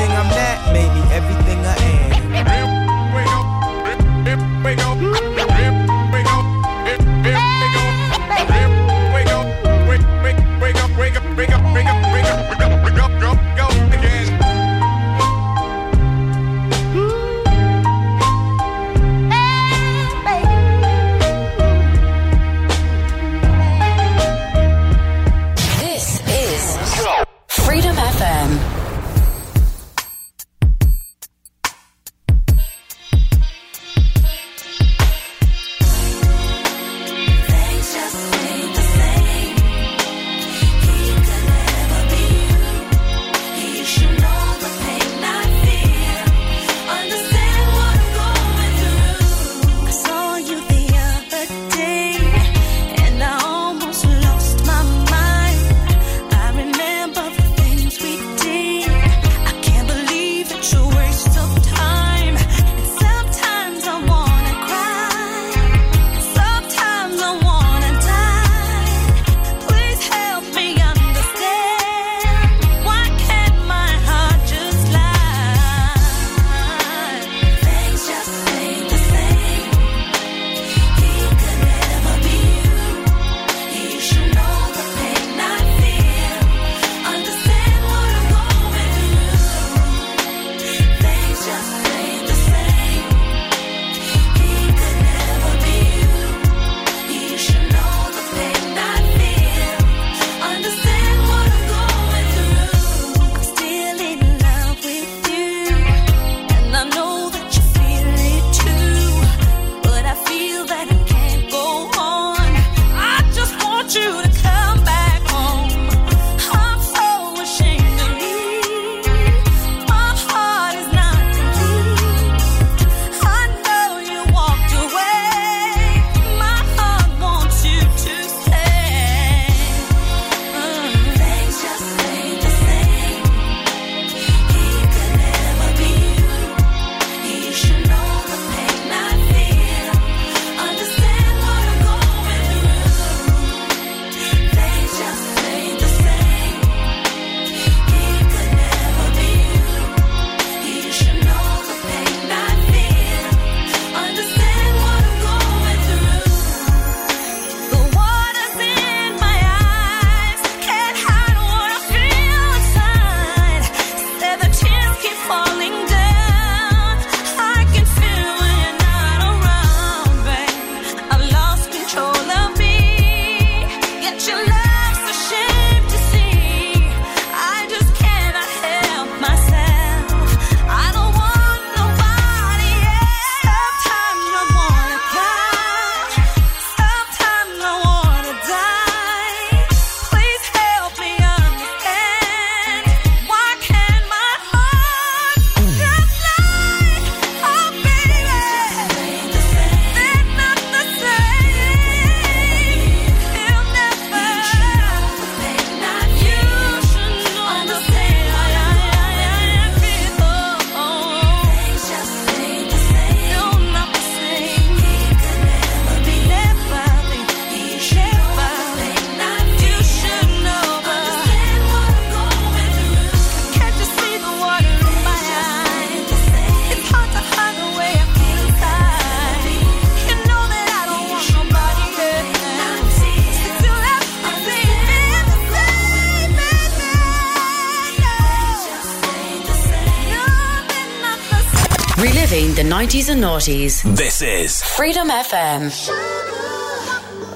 [242.39, 243.83] the 90s and noughties.
[243.97, 245.69] This is Freedom FM.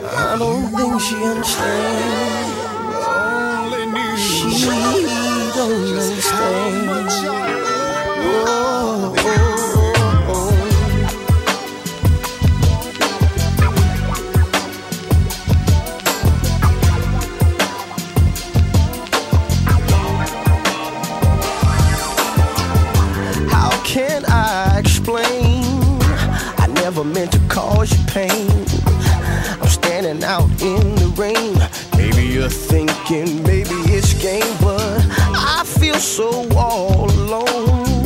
[0.05, 2.53] I don't think she understands.
[4.23, 4.69] She
[5.55, 7.09] don't understand.
[8.45, 9.52] Oh, oh.
[27.13, 28.49] Meant to cause you pain.
[29.61, 31.55] I'm standing out in the rain.
[31.95, 38.03] Maybe you're thinking, maybe it's game, but I feel so all alone.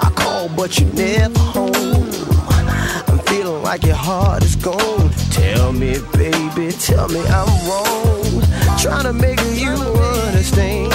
[0.00, 2.10] I call, but you're never home.
[3.08, 5.10] I'm feeling like your heart is gone.
[5.30, 8.42] Tell me, baby, tell me I'm wrong.
[8.78, 10.92] Trying to make you understand.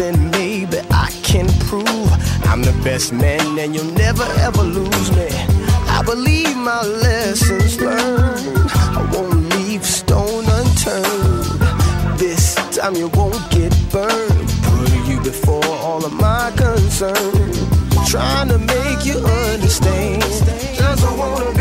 [0.00, 2.10] Then maybe I can prove
[2.48, 5.28] I'm the best man and you'll never ever lose me.
[5.96, 8.70] I believe my lessons learned.
[8.96, 12.18] I won't leave stone unturned.
[12.18, 14.48] This time you won't get burned.
[14.62, 17.58] Put you before all of my concerns.
[18.10, 19.18] Trying to make you
[19.52, 20.22] understand.
[20.80, 21.59] Just wanna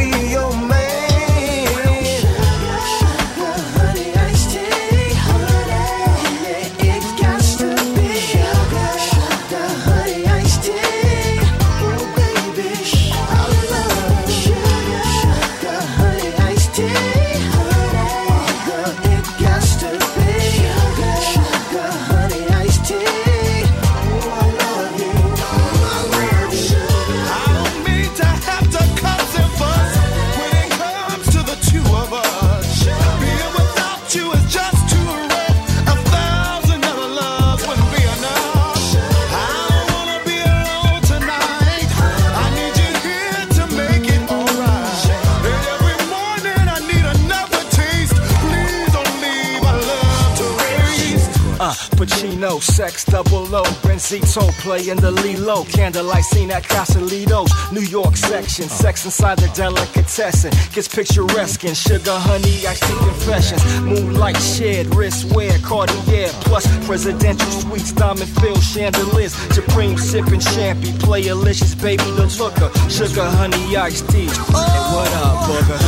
[52.62, 58.68] Sex, double O, Benzito, play in the Lilo, candlelight scene at Casalitos, New York section,
[58.68, 61.64] sex inside the delicatessen, gets picturesque.
[61.64, 68.30] And sugar, honey, I see confessions, moonlight shared, wrist wear, Cartier, plus presidential suites, diamond
[68.40, 74.28] filled chandeliers, supreme sipping champagne, play delicious, baby, the looker, sugar, honey, iced tea.
[74.28, 75.80] Hey, what up, booger?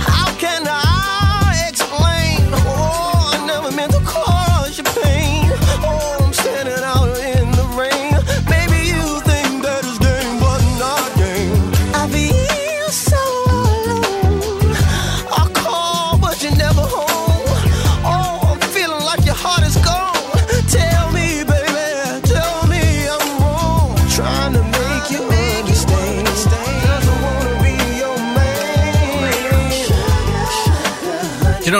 [0.00, 0.34] How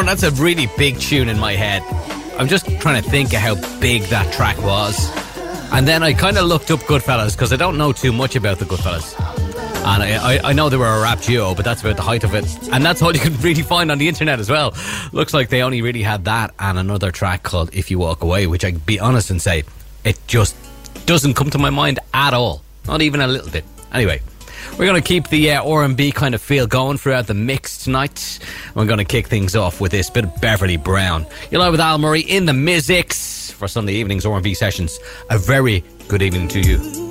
[0.06, 1.82] know, that's a really big tune in my head.
[2.38, 5.10] I'm just trying to think of how big that track was.
[5.72, 8.58] And then I kind of looked up Goodfellas because I don't know too much about
[8.58, 9.14] the Goodfellas.
[9.78, 12.24] And I, I, I know they were a rap duo, but that's about the height
[12.24, 12.44] of it.
[12.72, 14.74] And that's all you can really find on the internet as well.
[15.12, 18.46] Looks like they only really had that and another track called If You Walk Away,
[18.46, 19.64] which I can be honest and say,
[20.04, 20.56] it just
[21.06, 22.62] doesn't come to my mind at all.
[22.86, 23.64] Not even a little bit.
[23.92, 24.20] Anyway,
[24.72, 28.38] we're going to keep the uh, R&B kind of feel going throughout the mix tonight.
[28.74, 31.26] We're going to kick things off with this bit of Beverly Brown.
[31.50, 34.98] You're live with Al Murray in the Mizix for Sunday evenings R&B sessions.
[35.30, 37.07] A very good evening to you.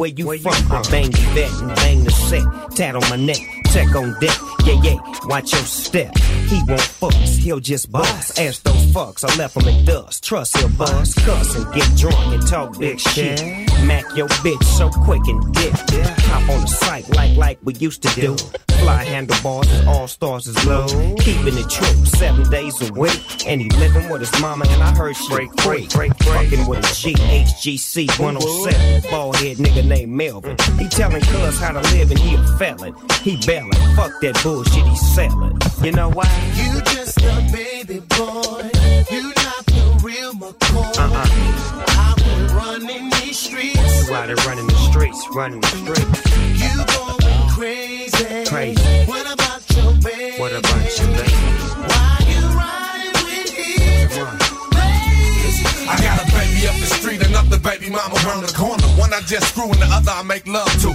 [0.00, 0.72] Where you from?
[0.72, 2.42] I bang the vet and bang the set.
[2.74, 3.36] Tat on my neck,
[3.66, 4.36] tech on deck.
[4.64, 4.96] Yeah, yeah,
[5.26, 6.16] watch your step.
[6.48, 8.38] He won't fuss, he'll just bust.
[8.38, 10.24] Ask those fucks, I left him in dust.
[10.24, 13.40] Trust he'll bust, cuss and get drunk and talk big shit.
[13.84, 15.74] Mac your bitch so quick and dip.
[15.74, 18.36] Hop on the site like like we used to do.
[18.80, 20.86] Fly handlebars and all stars is low.
[21.20, 23.46] Keeping it true, seven days a week.
[23.46, 26.78] And he living with his mama, and I heard she break, break, break, Fucking with
[26.78, 29.10] a GHGC 107.
[29.10, 30.56] Bald head nigga named Melvin.
[30.78, 32.94] He telling cuz how to live, and he a felon.
[33.22, 33.72] He bailing.
[33.96, 35.58] Fuck that bullshit he selling.
[35.82, 36.28] You know why?
[36.56, 38.70] You just a baby boy.
[39.10, 40.98] You not the real McCoy.
[40.98, 41.50] Uh-uh.
[41.88, 44.08] I've been running these streets.
[44.08, 46.62] There running the streets, running the streets.
[46.62, 47.19] You going
[47.60, 48.44] crazy.
[48.46, 49.04] Crazy.
[49.04, 50.40] What about your baby?
[50.40, 51.30] What about you, baby?
[51.90, 54.28] Why you riding with him?
[55.86, 58.86] I got a baby up the street, another baby mama around the corner.
[58.96, 60.88] One I just screw and the other I make love to.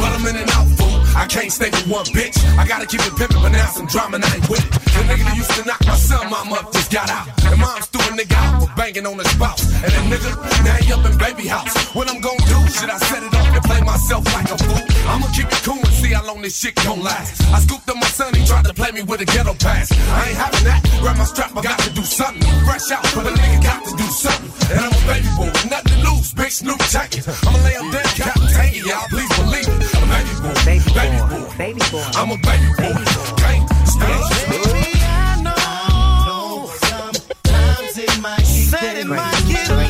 [0.00, 0.95] But I'm in and out, fool.
[1.16, 2.36] I can't stay with one bitch.
[2.60, 4.70] I gotta keep it pimpin', but now some drama and I ain't with it.
[4.70, 7.26] The nigga that used to knock my son mom up just got out.
[7.48, 9.64] And mom's threw a nigga out for banging on his spouse.
[9.82, 10.30] And that nigga,
[10.64, 11.72] now he up in baby house.
[11.96, 12.60] What I'm gonna do?
[12.68, 14.84] Should I set it off and play myself like a fool?
[15.08, 17.40] I'ma keep it cool and see how long this shit gon' last.
[17.48, 19.90] I scooped up my son, he tried to play me with a ghetto pass.
[19.92, 20.84] I ain't having that.
[21.00, 22.44] Grab my strap, I got to do something.
[22.68, 24.52] Fresh out, but a nigga got to do something.
[24.68, 26.34] And I'm a baby boy, nothing to lose.
[26.34, 27.28] Big Snoop it.
[27.46, 29.08] I'ma lay him down, Captain Tangy, y'all.
[29.08, 29.95] Please believe it.
[30.26, 32.04] A baby boy, baby boy, baby boy.
[32.14, 33.04] I'm a baby boy.
[33.36, 39.85] Can't stand Baby, I know sometimes it might get,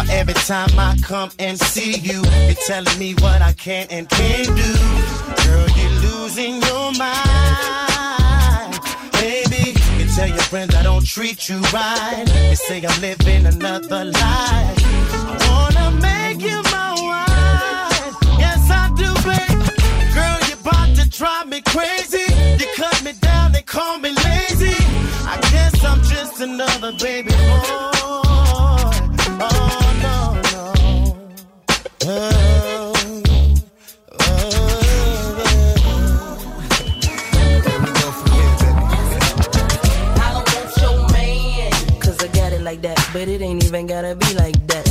[0.00, 4.08] Why every time I come and see you, you're telling me what I can and
[4.08, 4.72] can't do.
[5.44, 8.80] Girl, you're losing your mind.
[9.12, 12.24] Baby, you tell your friends I don't treat you right.
[12.48, 14.78] You say I'm living another life.
[15.22, 18.16] I wanna make you my wife.
[18.38, 19.60] Yes, I do, babe.
[20.14, 22.24] Girl, you're about to drive me crazy.
[22.58, 24.76] You cut me down and call me lazy.
[25.28, 27.99] I guess I'm just another baby boy.
[43.12, 44.86] But it ain't even gotta be like that.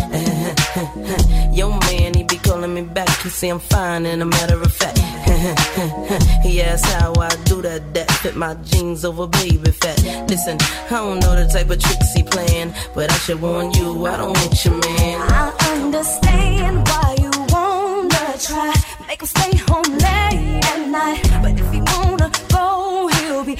[1.53, 4.73] your man, he be calling me back, he say I'm fine, and a matter of
[4.73, 4.97] fact,
[6.43, 9.99] he asks how I do that, that fit my jeans over baby fat.
[10.29, 14.05] Listen, I don't know the type of tricks he playing, but I should warn you,
[14.05, 15.21] I don't want your man.
[15.21, 18.73] I understand why you wanna try,
[19.07, 21.23] make him stay home late at night.
[21.41, 23.57] But if he wanna go, he'll be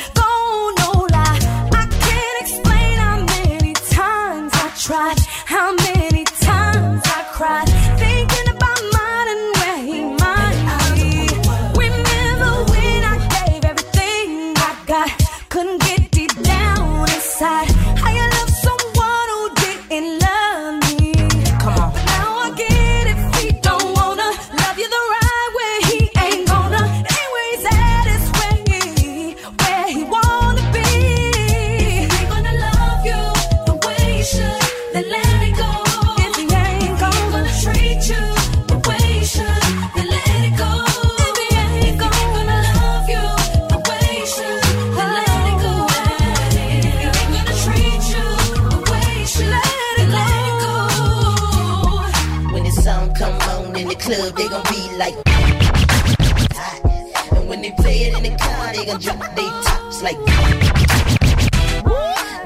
[4.90, 5.19] times
[54.10, 56.82] club, they gon' be like hot.
[57.38, 60.18] And when they play it in the car, they gon' drop they tops like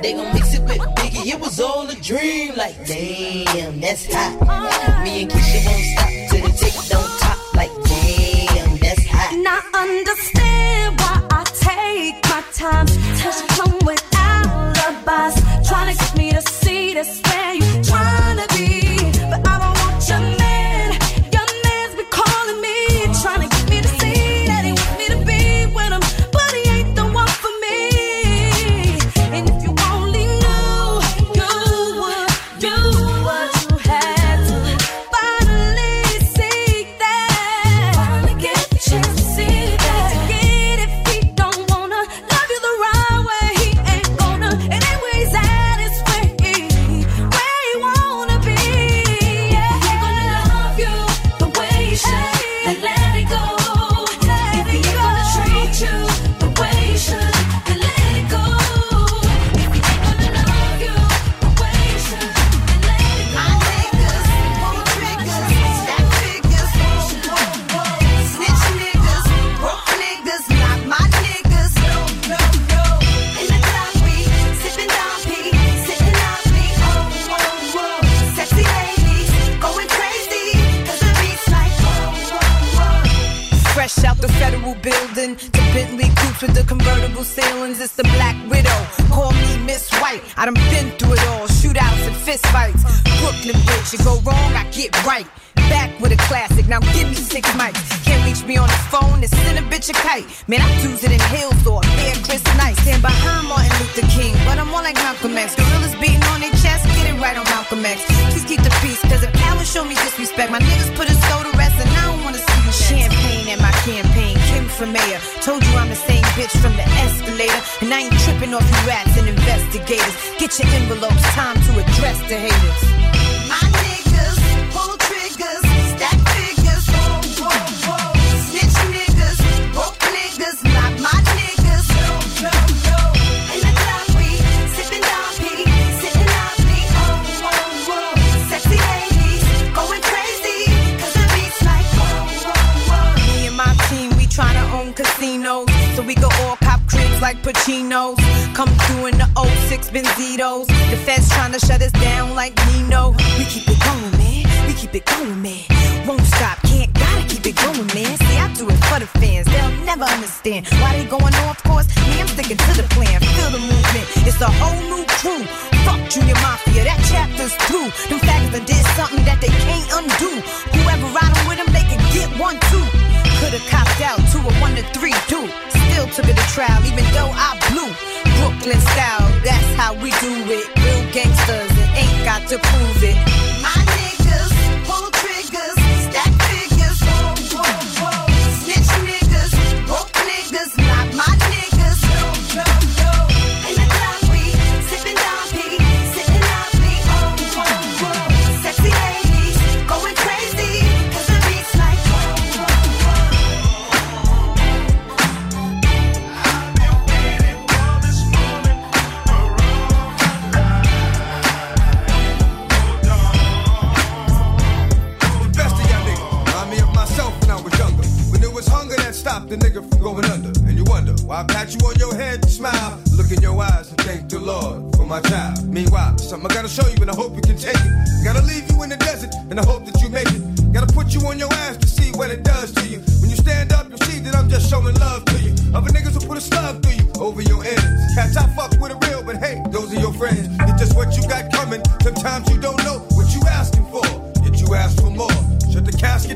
[0.02, 2.56] They gon' mix it with Biggie, it was all a dream.
[2.56, 5.04] Like, damn, that's hot.
[5.04, 7.38] Me and Keisha won't stop till the tick don't top.
[7.56, 9.32] Like, damn, that's hot.
[9.48, 12.88] Now understand why I take my time.
[13.20, 15.36] Touch come with alibis.
[15.70, 17.73] Trying to get me to see this where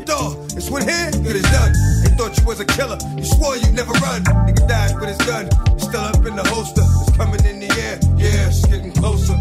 [0.07, 0.34] door.
[0.55, 1.73] It's what hand, good it's done.
[2.03, 2.97] They thought you was a killer.
[3.15, 4.23] You swore you'd never run.
[4.23, 5.51] Nigga died, but it's done.
[5.77, 6.81] Still up in the holster.
[7.01, 7.99] It's coming in the air.
[8.15, 9.35] Yeah, it's getting closer.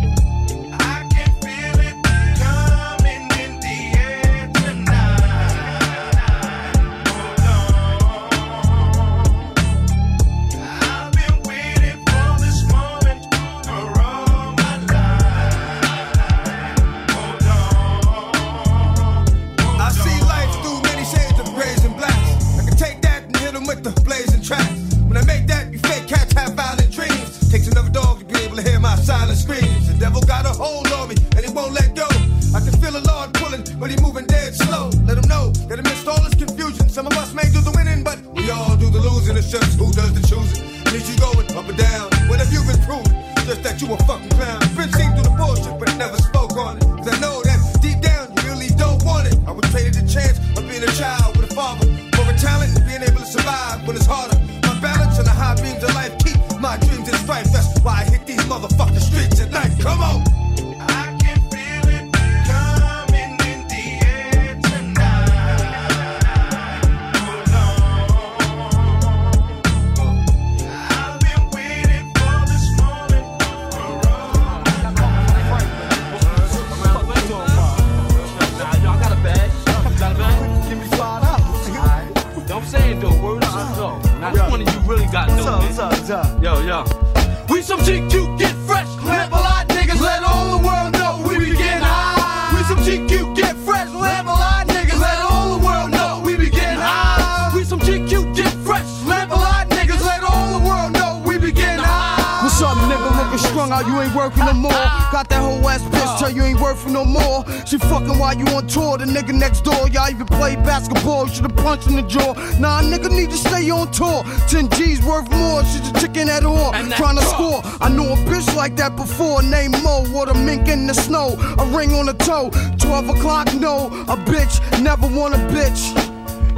[122.78, 123.86] 12 o'clock, no.
[124.08, 125.94] A bitch never want a bitch.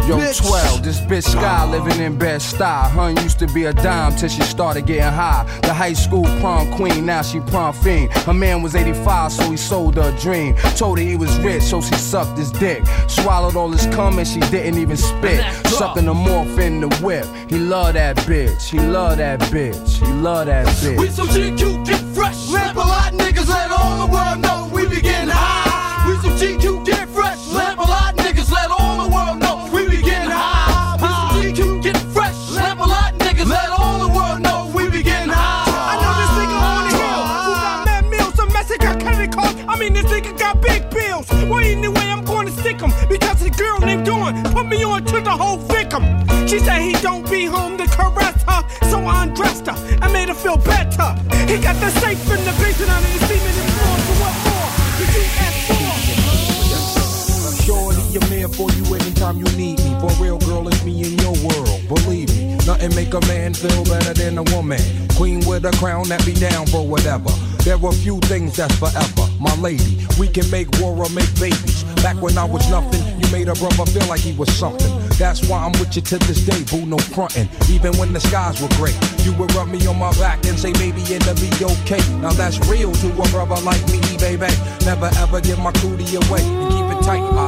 [0.09, 0.41] Yo, bitch.
[0.47, 2.89] 12, this bitch Sky living in best style.
[2.89, 5.45] Hun used to be a dime till she started getting high.
[5.63, 8.11] The high school prom queen, now she prom fiend.
[8.25, 10.55] Her man was 85, so he sold her a dream.
[10.77, 12.87] Told her he was rich, so she sucked his dick.
[13.07, 15.45] Swallowed all his cum and she didn't even spit.
[15.67, 17.27] Sucking the morph in the whip.
[17.51, 20.99] He love that bitch, he love that bitch, he love that bitch.
[20.99, 22.49] We some GQ, get fresh.
[22.49, 22.88] Lambo
[46.77, 50.57] he don't be home to caress her, so I undressed her and made her feel
[50.57, 51.15] better.
[51.47, 53.99] He got the safe in the basement under the semen and floor.
[54.07, 54.35] So what?
[54.99, 55.79] Did you ask for?
[57.65, 59.97] Surely I'm there for you anytime you need me.
[60.01, 61.81] For real, girl, it's me in your world.
[61.89, 64.81] Believe me, nothing make a man feel better than a woman.
[65.17, 67.31] Queen with a crown that be down for whatever.
[67.65, 69.99] There are few things that's forever, my lady.
[70.19, 71.85] We can make war or make babies.
[72.03, 75.08] Back when I was nothing, you made a brother feel like he was something.
[75.19, 77.49] That's why I'm with you to this day, boo, no frontin'.
[77.69, 80.73] Even when the skies were gray, you would rub me on my back and say,
[80.75, 81.99] baby, it'll be okay.
[82.21, 84.47] Now that's real to a brother like me, baby.
[84.87, 87.48] Never ever give my cootie away and keep it tight, alright?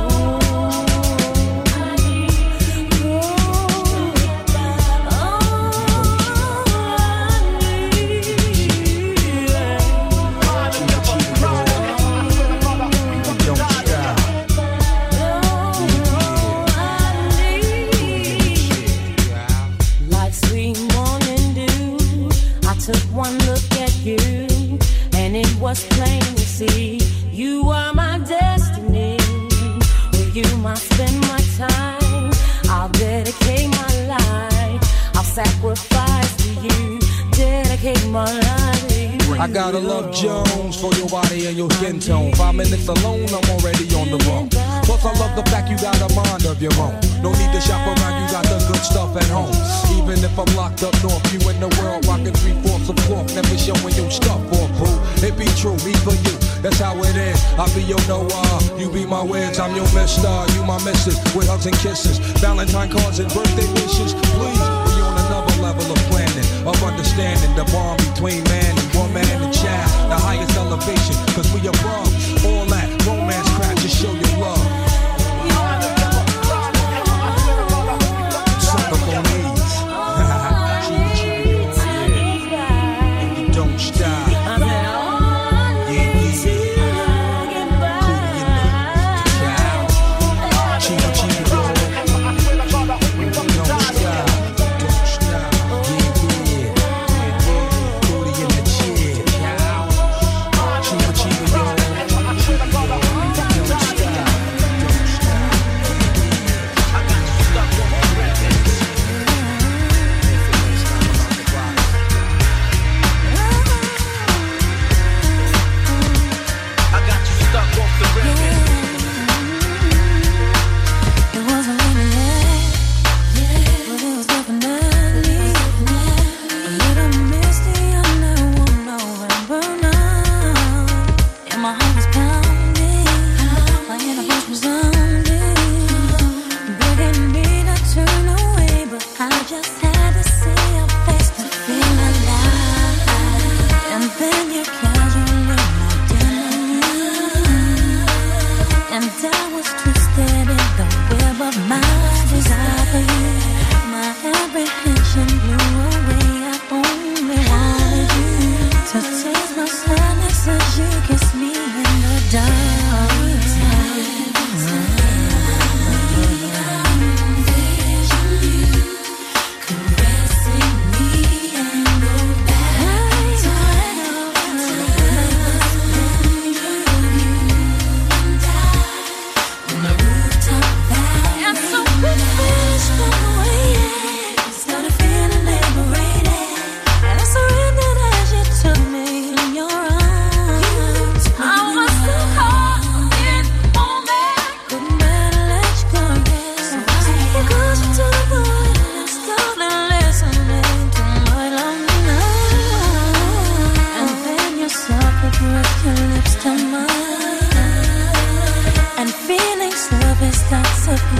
[60.11, 64.11] Mister, you my Missus, with hugs and kisses, Valentine cards and birthday wishes.
[64.35, 68.60] Please, we on another level of planning, of understanding the bond between man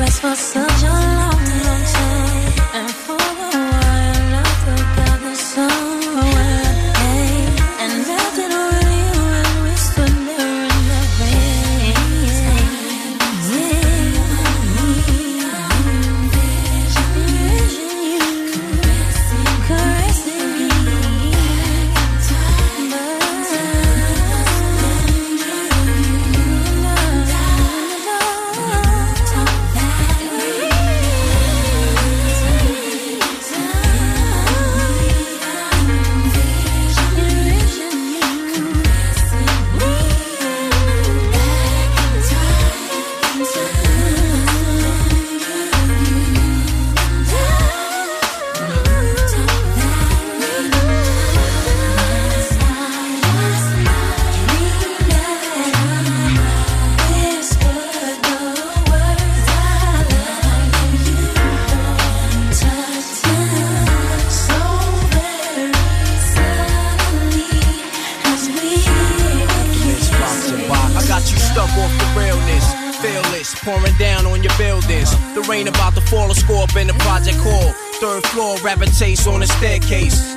[0.01, 0.70] with rest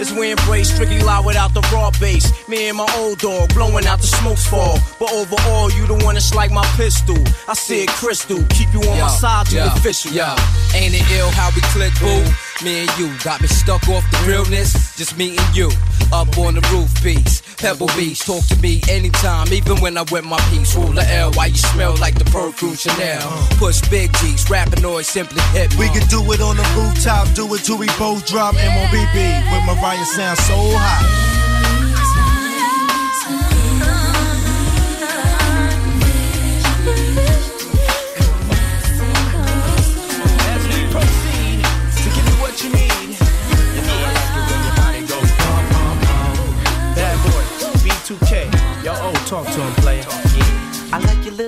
[0.04, 2.26] As we embrace strictly lie without the raw bass.
[2.46, 4.78] Me and my old dog blowing out the smokes fall.
[5.00, 7.16] But overall, you the one that's like my pistol.
[7.48, 10.12] I see it crystal, keep you on my side, you official.
[10.12, 10.28] Yo,
[10.74, 12.20] ain't it ill how we click, boo?
[12.62, 14.94] Me and you got me stuck off the realness.
[14.94, 15.70] Just me and you,
[16.12, 17.40] up on the roof beats.
[17.64, 20.76] Pebble Beach, talk to me anytime, even when I wear my piece.
[20.76, 23.22] Rule the L, why you smell like the perfume Chanel?
[23.22, 23.48] Uh.
[23.56, 25.74] Push big G's, rapping noise simply hit.
[25.78, 29.16] We can do it on the rooftop, do it till we both drop MOBB
[29.50, 31.23] with Mariah sound so hot.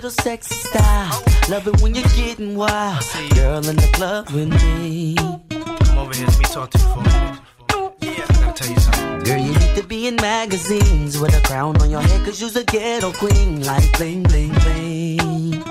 [0.07, 1.23] Little sexy style.
[1.49, 3.03] Love it when you're getting wild.
[3.35, 5.17] Girl in the club with me.
[5.17, 7.41] Come over here, let me talk to you for a minute.
[8.01, 9.25] Yeah, I gotta tell you something.
[9.25, 12.55] Girl, you need to be in magazines with a crown on your head, cause you's
[12.55, 13.65] a ghetto queen.
[13.65, 15.65] Like bling, bling, bling.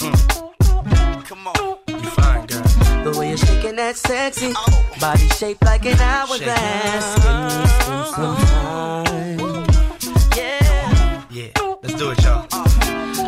[0.00, 1.24] Mm.
[1.26, 2.62] Come on, you fine, girl.
[3.04, 4.54] The way you're shaking that sexy
[5.00, 7.22] body shaped like an hourglass.
[7.22, 9.38] Can we spend some time?
[10.34, 11.24] Yeah.
[11.30, 12.51] Yeah, let's do it, y'all.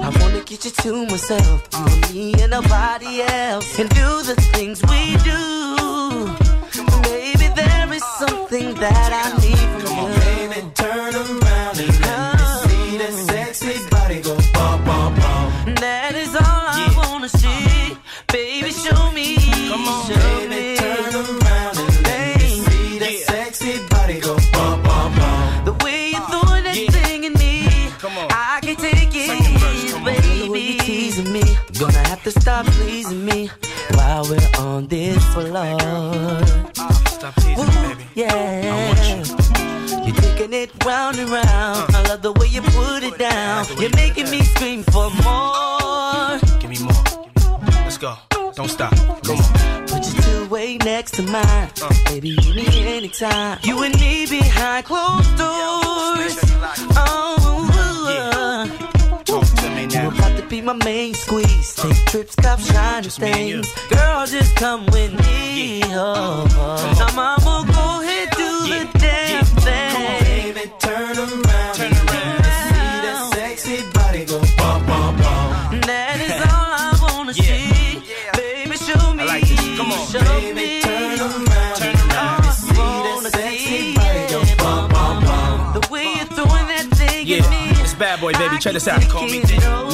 [0.05, 4.35] I wanna get you to myself, you and me and nobody else, and do the
[4.53, 6.29] things we do.
[7.09, 10.21] Baby, there is something that I need from you.
[10.21, 15.75] Baby, turn around and let me see that sexy body go bum bum bum.
[15.77, 17.97] That is all I wanna see.
[18.31, 19.37] Baby, show me.
[19.71, 20.64] Come on, show baby, turn
[34.15, 35.79] while we're on this floor.
[37.07, 38.05] Stop teasing baby.
[38.15, 39.25] Yeah.
[40.05, 41.95] You're taking it round and round.
[41.95, 41.99] Uh.
[41.99, 43.67] I love the way you put it down.
[43.81, 46.39] You're making me scream for more.
[46.61, 47.05] Give me more.
[47.83, 48.15] Let's go.
[48.55, 48.95] Don't stop.
[49.25, 49.87] Come on.
[49.89, 51.71] Put your two way next to mine.
[51.83, 51.93] Uh.
[52.07, 53.59] Baby, you need anytime.
[53.65, 56.39] You and me behind closed doors.
[56.97, 57.64] Oh,
[60.65, 61.75] my main squeeze.
[61.75, 63.73] Take trips, cop shiny things.
[63.91, 65.83] Girl, just come with me.
[65.87, 66.97] Oh, oh.
[66.99, 70.25] Now, mama, go ahead, do the damn thing.
[70.55, 71.75] baby, turn around.
[71.75, 72.45] Turn around.
[72.45, 75.81] See that sexy body go bum, bum, bum.
[75.83, 78.03] That is all I wanna see.
[78.37, 79.23] Baby, show me.
[79.23, 79.77] I like this.
[79.77, 80.07] Come on.
[80.09, 80.81] Show me.
[80.81, 81.77] Turn around.
[81.77, 82.45] Turn around.
[82.55, 85.81] See that sexy body go bum, bum, bum.
[85.81, 87.83] The way you're throwing that thing Yeah, at me.
[87.83, 88.59] it's bad boy, baby.
[88.59, 89.03] Check this out.
[89.09, 89.41] Call me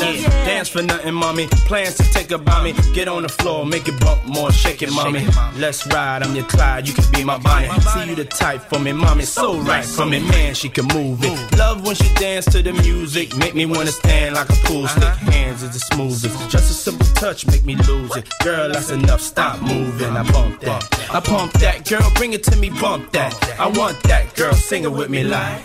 [0.00, 1.46] Let's dance for nothing, mommy.
[1.68, 2.74] Plans to take about me.
[2.94, 5.26] Get on the floor, make it bump more, shake it, mommy.
[5.56, 6.22] Let's ride.
[6.22, 6.88] I'm your Clyde.
[6.88, 7.68] You can be my Bonnie.
[7.80, 9.24] See you the type for me, mommy.
[9.24, 10.54] So right for me, man.
[10.54, 11.58] She can move it.
[11.58, 13.36] Love when she dance to the music.
[13.36, 15.14] Make me wanna stand like a pool stick.
[15.34, 16.50] Hands is the smoothest.
[16.50, 18.28] Just a simple touch, make me lose it.
[18.42, 19.20] Girl, that's enough.
[19.20, 20.16] Stop moving.
[20.16, 21.10] I bump that.
[21.12, 21.88] I pump that.
[21.88, 22.70] Girl, bring it to me.
[22.70, 23.32] Bump that.
[23.60, 24.34] I want that.
[24.34, 25.62] Girl, sing it with me like.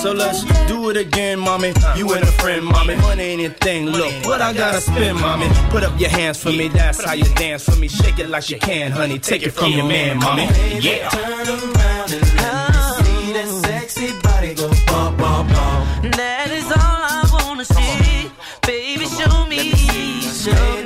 [0.00, 1.74] So let's do it again, mommy.
[1.94, 2.96] You and a friend, mommy.
[2.96, 4.10] Money ain't a thing, look.
[4.24, 5.46] What I gotta spend, mommy.
[5.68, 7.88] Put up your hands for me, that's how you dance for me.
[7.88, 9.18] Shake it like you can, honey.
[9.18, 10.44] Take it from your man, mommy.
[10.80, 11.10] Yeah.
[11.10, 16.10] Turn around and see that sexy body go bum, bum, bum.
[16.12, 18.30] That is all I wanna see.
[18.66, 19.72] Baby, show me.
[20.22, 20.79] Show me.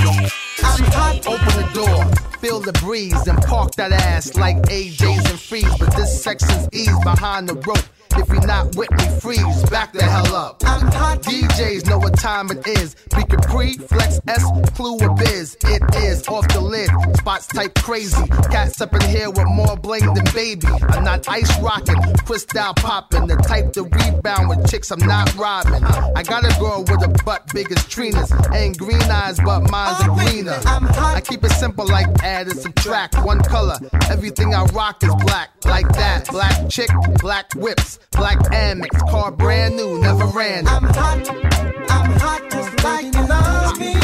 [0.00, 5.40] I'm hot, open the door feel the breeze and park that ass like AJ's and
[5.40, 5.78] freeze.
[5.78, 7.95] But this section's ease behind the rope.
[8.18, 10.62] If you're not with me, freeze, back the hell up.
[10.64, 11.22] I'm hot.
[11.22, 12.94] DJs know what time it is.
[13.14, 14.44] Be Capri, Flex S,
[14.74, 15.56] Clue or Biz.
[15.64, 16.90] It is off the lid.
[17.16, 18.26] Spots type crazy.
[18.50, 20.66] Cats up in here with more bling than baby.
[20.90, 23.26] I'm not ice rocking, crystal popping.
[23.26, 25.84] The type to rebound with chicks I'm not robbing.
[25.84, 28.32] I got a girl with a butt big as Trina's.
[28.52, 30.60] Ain't green eyes, but mine's are oh, greener.
[30.64, 33.22] I keep it simple like add and subtract.
[33.24, 33.76] One color.
[34.10, 35.50] Everything I rock is black.
[35.64, 36.28] Like that.
[36.28, 36.90] Black chick,
[37.20, 38.98] black whips, black Amex.
[39.10, 40.66] Car brand new, never ran.
[40.66, 41.28] I'm hot.
[41.90, 43.94] I'm hot just like you love me.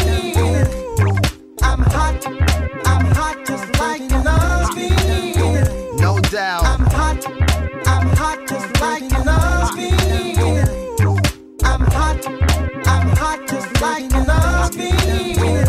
[1.62, 2.26] I'm hot.
[2.86, 4.88] I'm hot just like you love me.
[6.00, 6.64] No doubt.
[6.64, 7.26] I'm hot.
[7.86, 9.90] I'm hot just like you love me.
[11.64, 12.26] I'm hot.
[12.86, 15.61] I'm hot just like you love me.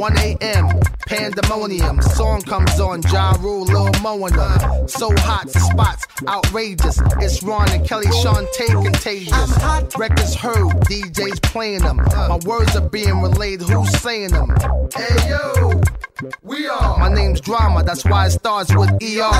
[0.00, 0.80] Yeah, uh, 1 a.m.
[1.06, 2.00] Pandemonium.
[2.02, 4.88] Song comes on, Ja Rule, Lil Mo and them.
[4.88, 7.00] So hot, spots outrageous.
[7.20, 9.98] It's Ron and Kelly, Shantae contagious.
[9.98, 11.96] Records heard, DJs playing them.
[11.96, 14.48] My words are being relayed, who's saying them?
[14.94, 15.80] Hey yo,
[16.42, 16.98] we are.
[16.98, 19.30] My name's Drama, that's why it starts with ER.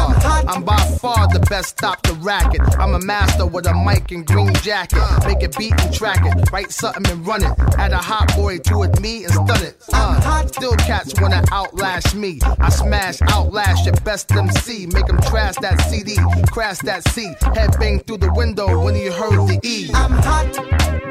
[0.49, 2.61] I'm by far the best, stop the racket.
[2.79, 5.03] I'm a master with a mic and green jacket.
[5.27, 7.53] Make it beat and track it, write something and run it.
[7.79, 9.77] Add a hot boy to it, me and stun it.
[9.93, 12.39] Uh, still cats wanna outlast me.
[12.43, 14.87] I smash, outlast your best MC.
[14.87, 16.17] Make them trash that CD,
[16.51, 17.35] crash that C.
[17.55, 19.91] Head bang through the window when you heard the E.
[19.95, 20.59] I'm hot,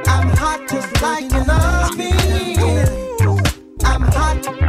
[0.07, 2.11] I'm hot just like you love me.
[3.83, 4.68] I'm hot,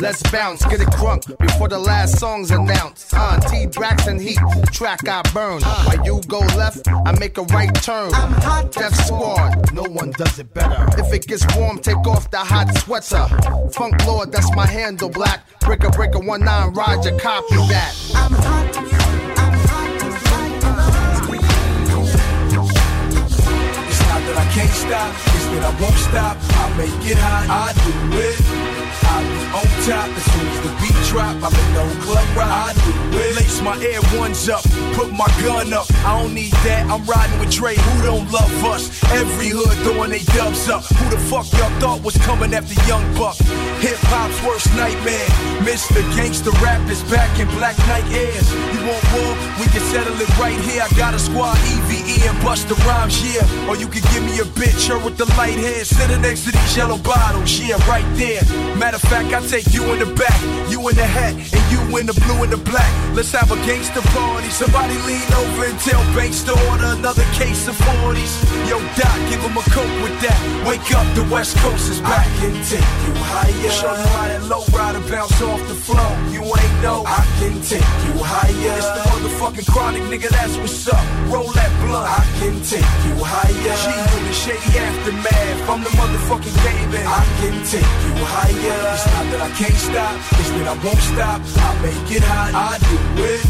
[0.00, 3.14] Let's bounce, get it crunk before the last song's announced.
[3.14, 4.38] Uh, T Braxton Heat,
[4.70, 5.62] track I burn.
[5.62, 8.12] While you go left, I make a right turn.
[8.12, 10.86] I'm hot, Death Squad, no one does it better.
[11.00, 13.26] If it gets warm, take off the hot sweater.
[13.72, 15.46] Funk Lord, that's my handle, black.
[15.60, 17.94] Breaker, breaker, one nine, Roger, copy that.
[18.14, 18.66] I'm hot.
[23.88, 25.14] It's not that I can't stop,
[25.56, 26.36] that I won't stop.
[26.60, 28.36] I make it hot, I do it.
[29.08, 31.36] I be on top as soon as the beat drop.
[31.40, 33.36] I'm in no club ride, I do it.
[33.36, 34.62] Lace my air ones up,
[34.92, 35.86] put my gun up.
[36.04, 37.76] I don't need that, I'm riding with Dre.
[37.76, 38.90] Who don't love us?
[39.12, 40.84] Every hood throwing they dubs up.
[40.84, 43.36] Who the fuck y'all thought was coming after Young Buck?
[43.80, 45.28] Hip hop's worst nightmare.
[45.62, 46.02] Mr.
[46.16, 48.48] Gangsta Rap is back in Black Knight airs.
[48.74, 49.32] You want war?
[49.60, 50.82] We can settle it right here.
[50.82, 53.68] I got a squad, EVE and Busta Rhymes, yeah.
[53.68, 56.52] Or you can give me a bitch, her with the light hair, sitting next to
[56.52, 58.42] these yellow bottles, yeah, right there.
[58.76, 60.40] Matter of fact, I take you in the back,
[60.70, 62.90] you in the hat, and you in the blue and the black.
[63.14, 64.50] Let's have a gangster party.
[64.50, 68.32] Somebody lean over and tell Banks to order another case of 40s.
[68.68, 70.38] Yo, Doc, give him a coke with that.
[70.66, 72.26] Wake up, the West Coast is back.
[72.26, 73.70] I can take you higher.
[73.70, 76.12] Show you how that low rider bounce off the floor.
[76.30, 77.04] You ain't know.
[77.06, 78.76] I can take you higher.
[78.76, 81.04] It's the motherfucking chronic, nigga, that's what's up.
[81.32, 82.08] Roll that blunt.
[82.08, 83.76] I can take you higher.
[83.82, 85.25] G the shady aftermath.
[85.68, 87.04] I'm the motherfucking David.
[87.06, 88.94] I can take you higher.
[88.94, 91.40] It's not that I can't stop, it's that I won't stop.
[91.42, 92.96] I make it hot, I do
[93.26, 93.42] it.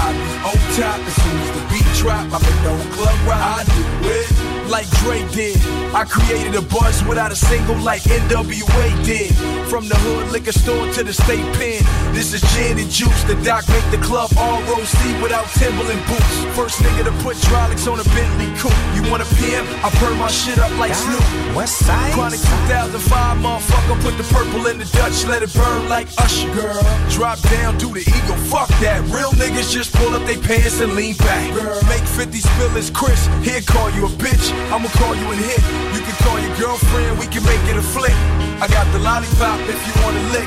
[0.00, 2.24] I be on top as soon as the beat drop.
[2.32, 4.52] I'm in no club ride, I do it.
[4.72, 5.60] Like Dre did,
[5.92, 9.34] I created a buzz without a single like NWA did.
[9.68, 11.84] From the hood liquor store to the state pen,
[12.14, 13.22] this is gin and juice.
[13.24, 14.80] The doc make the club all roll
[15.20, 16.36] without Timberland boots.
[16.56, 18.72] First nigga to put hydraulics on a Bentley coupe.
[18.96, 19.68] You want a PM?
[19.84, 21.56] I burn my shit up like Snoop.
[21.56, 22.12] West side.
[22.14, 26.48] Chronic 2005, motherfucker, put the purple in the Dutch, let it burn like Usher.
[26.54, 29.02] Girl, drop down, do the eagle, fuck that.
[29.12, 31.52] Real niggas just pull up their pants and lean back.
[31.54, 33.26] Girl, make 50 spill Chris.
[33.42, 34.46] Here, call you a bitch.
[34.72, 35.60] I'ma call you a hit.
[35.92, 38.16] You can call your girlfriend, we can make it a flick.
[38.62, 40.46] I got the lollipop if you wanna lick.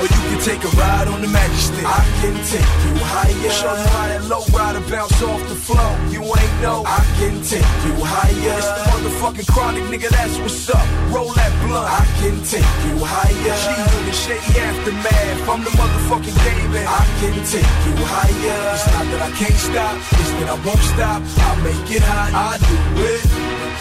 [0.00, 1.84] Or you can take a ride on the magic stick.
[1.84, 3.50] I can take you higher.
[3.52, 5.92] Show you how that low rider bounce off the floor.
[6.08, 6.82] You ain't know.
[6.86, 8.56] I can take you higher.
[8.56, 10.86] It's the motherfucking chronic, nigga, that's what's up.
[11.10, 11.88] Roll that blunt.
[11.88, 13.56] I can take you higher.
[13.62, 13.66] G
[13.98, 15.48] in the shady aftermath.
[15.48, 16.86] I'm the motherfucking David.
[16.86, 18.60] I can take you higher.
[18.74, 21.20] It's not that I can't stop, it's that I won't stop.
[21.22, 22.76] I make it hot, I do
[23.10, 23.24] it.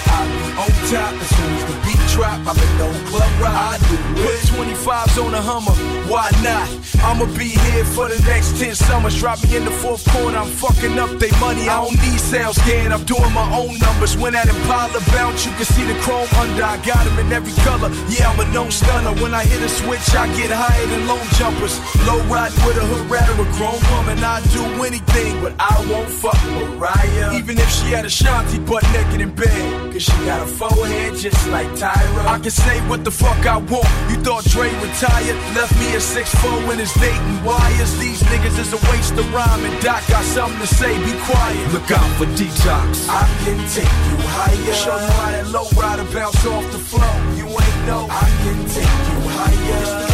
[0.08, 1.14] I be on top.
[1.22, 3.56] As soon as the beat drop, I'm in no club ride.
[3.56, 5.76] I do Put 25s on a Hummer,
[6.10, 6.68] why not?
[7.02, 9.18] I'ma be here for the next 10 summers.
[9.18, 11.68] Drop me in the fourth corner, I'm fucking up they money.
[11.68, 14.18] I don't need sales scan, I'm doing my own numbers.
[14.18, 16.64] When that Impala bounce, you can see the chrome under.
[16.64, 17.90] I got them in every color.
[18.10, 19.14] Yeah, I'm a known stunner.
[19.22, 21.80] When I hit a switch, I get higher than low jumpers.
[22.06, 24.24] Low ride with a hood rat or a grown woman.
[24.24, 27.34] I do anything, but I won't fuck Mariah.
[27.34, 29.94] Even if she had a shanty butt naked in bed.
[29.94, 32.01] Cause she got a forehead just like Tyra.
[32.28, 33.90] I can say what the fuck I want.
[34.10, 35.36] You thought Dre retired?
[35.56, 37.98] Left me at 6'4 in his dating wires.
[38.00, 39.64] These niggas is a waste of rhyme.
[39.66, 41.74] And Doc got something to say, be quiet.
[41.74, 43.08] Look out for detox.
[43.10, 44.74] I can take you higher.
[44.74, 47.16] Show you how that low rider bounce off the floor.
[47.36, 48.08] You ain't know.
[48.10, 50.11] I can take you higher.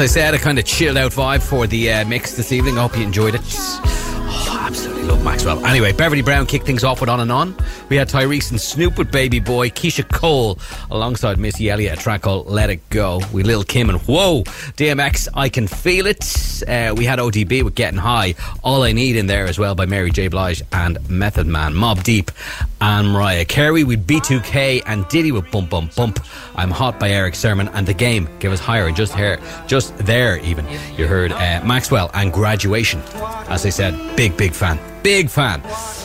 [0.00, 2.78] As I said, a kind of chilled out vibe for the uh, mix this evening.
[2.78, 3.42] I hope you enjoyed it.
[3.44, 5.66] Oh, absolutely love Maxwell.
[5.66, 7.54] Anyway, Beverly Brown kicked things off with On and On.
[7.90, 10.58] We had Tyrese and Snoop with Baby Boy, Keyshia Cole
[10.90, 13.20] alongside Missy Elliott, a track called Let It Go.
[13.30, 14.44] We Lil Kim and Whoa,
[14.78, 16.62] DMX, I Can Feel It.
[16.66, 19.84] Uh, we had ODB with Getting High, All I Need in there as well by
[19.84, 20.28] Mary J.
[20.28, 22.30] Blige and Method Man, Mobb Deep
[22.80, 26.20] and Mariah Carey with B2K and Diddy with Bump Bump Bump.
[26.60, 28.86] I'm Hot by Erick Sermon and The Game give us higher.
[28.86, 33.00] And just here, just there even, you heard uh, Maxwell and Graduation.
[33.48, 34.78] As I said, big, big fan.
[35.02, 35.62] Big fan.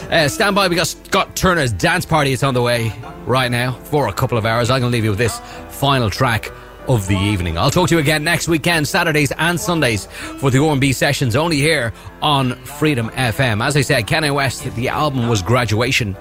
[0.10, 2.32] Uh, stand by, we got Scott Turner's dance party.
[2.32, 2.94] It's on the way
[3.26, 4.70] right now for a couple of hours.
[4.70, 6.50] I'm going to leave you with this final track
[6.88, 7.58] of the evening.
[7.58, 10.06] I'll talk to you again next weekend, Saturdays and Sundays,
[10.40, 11.92] for the R&B sessions only here
[12.22, 13.62] on Freedom FM.
[13.62, 16.16] As I said, Kanye West, the album was Graduation,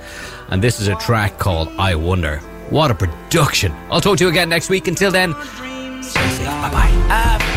[0.49, 2.43] and this is a track called I Wonder.
[2.71, 3.73] What a production.
[3.91, 4.89] I'll talk to you again next week.
[4.89, 7.54] Until then, bye bye.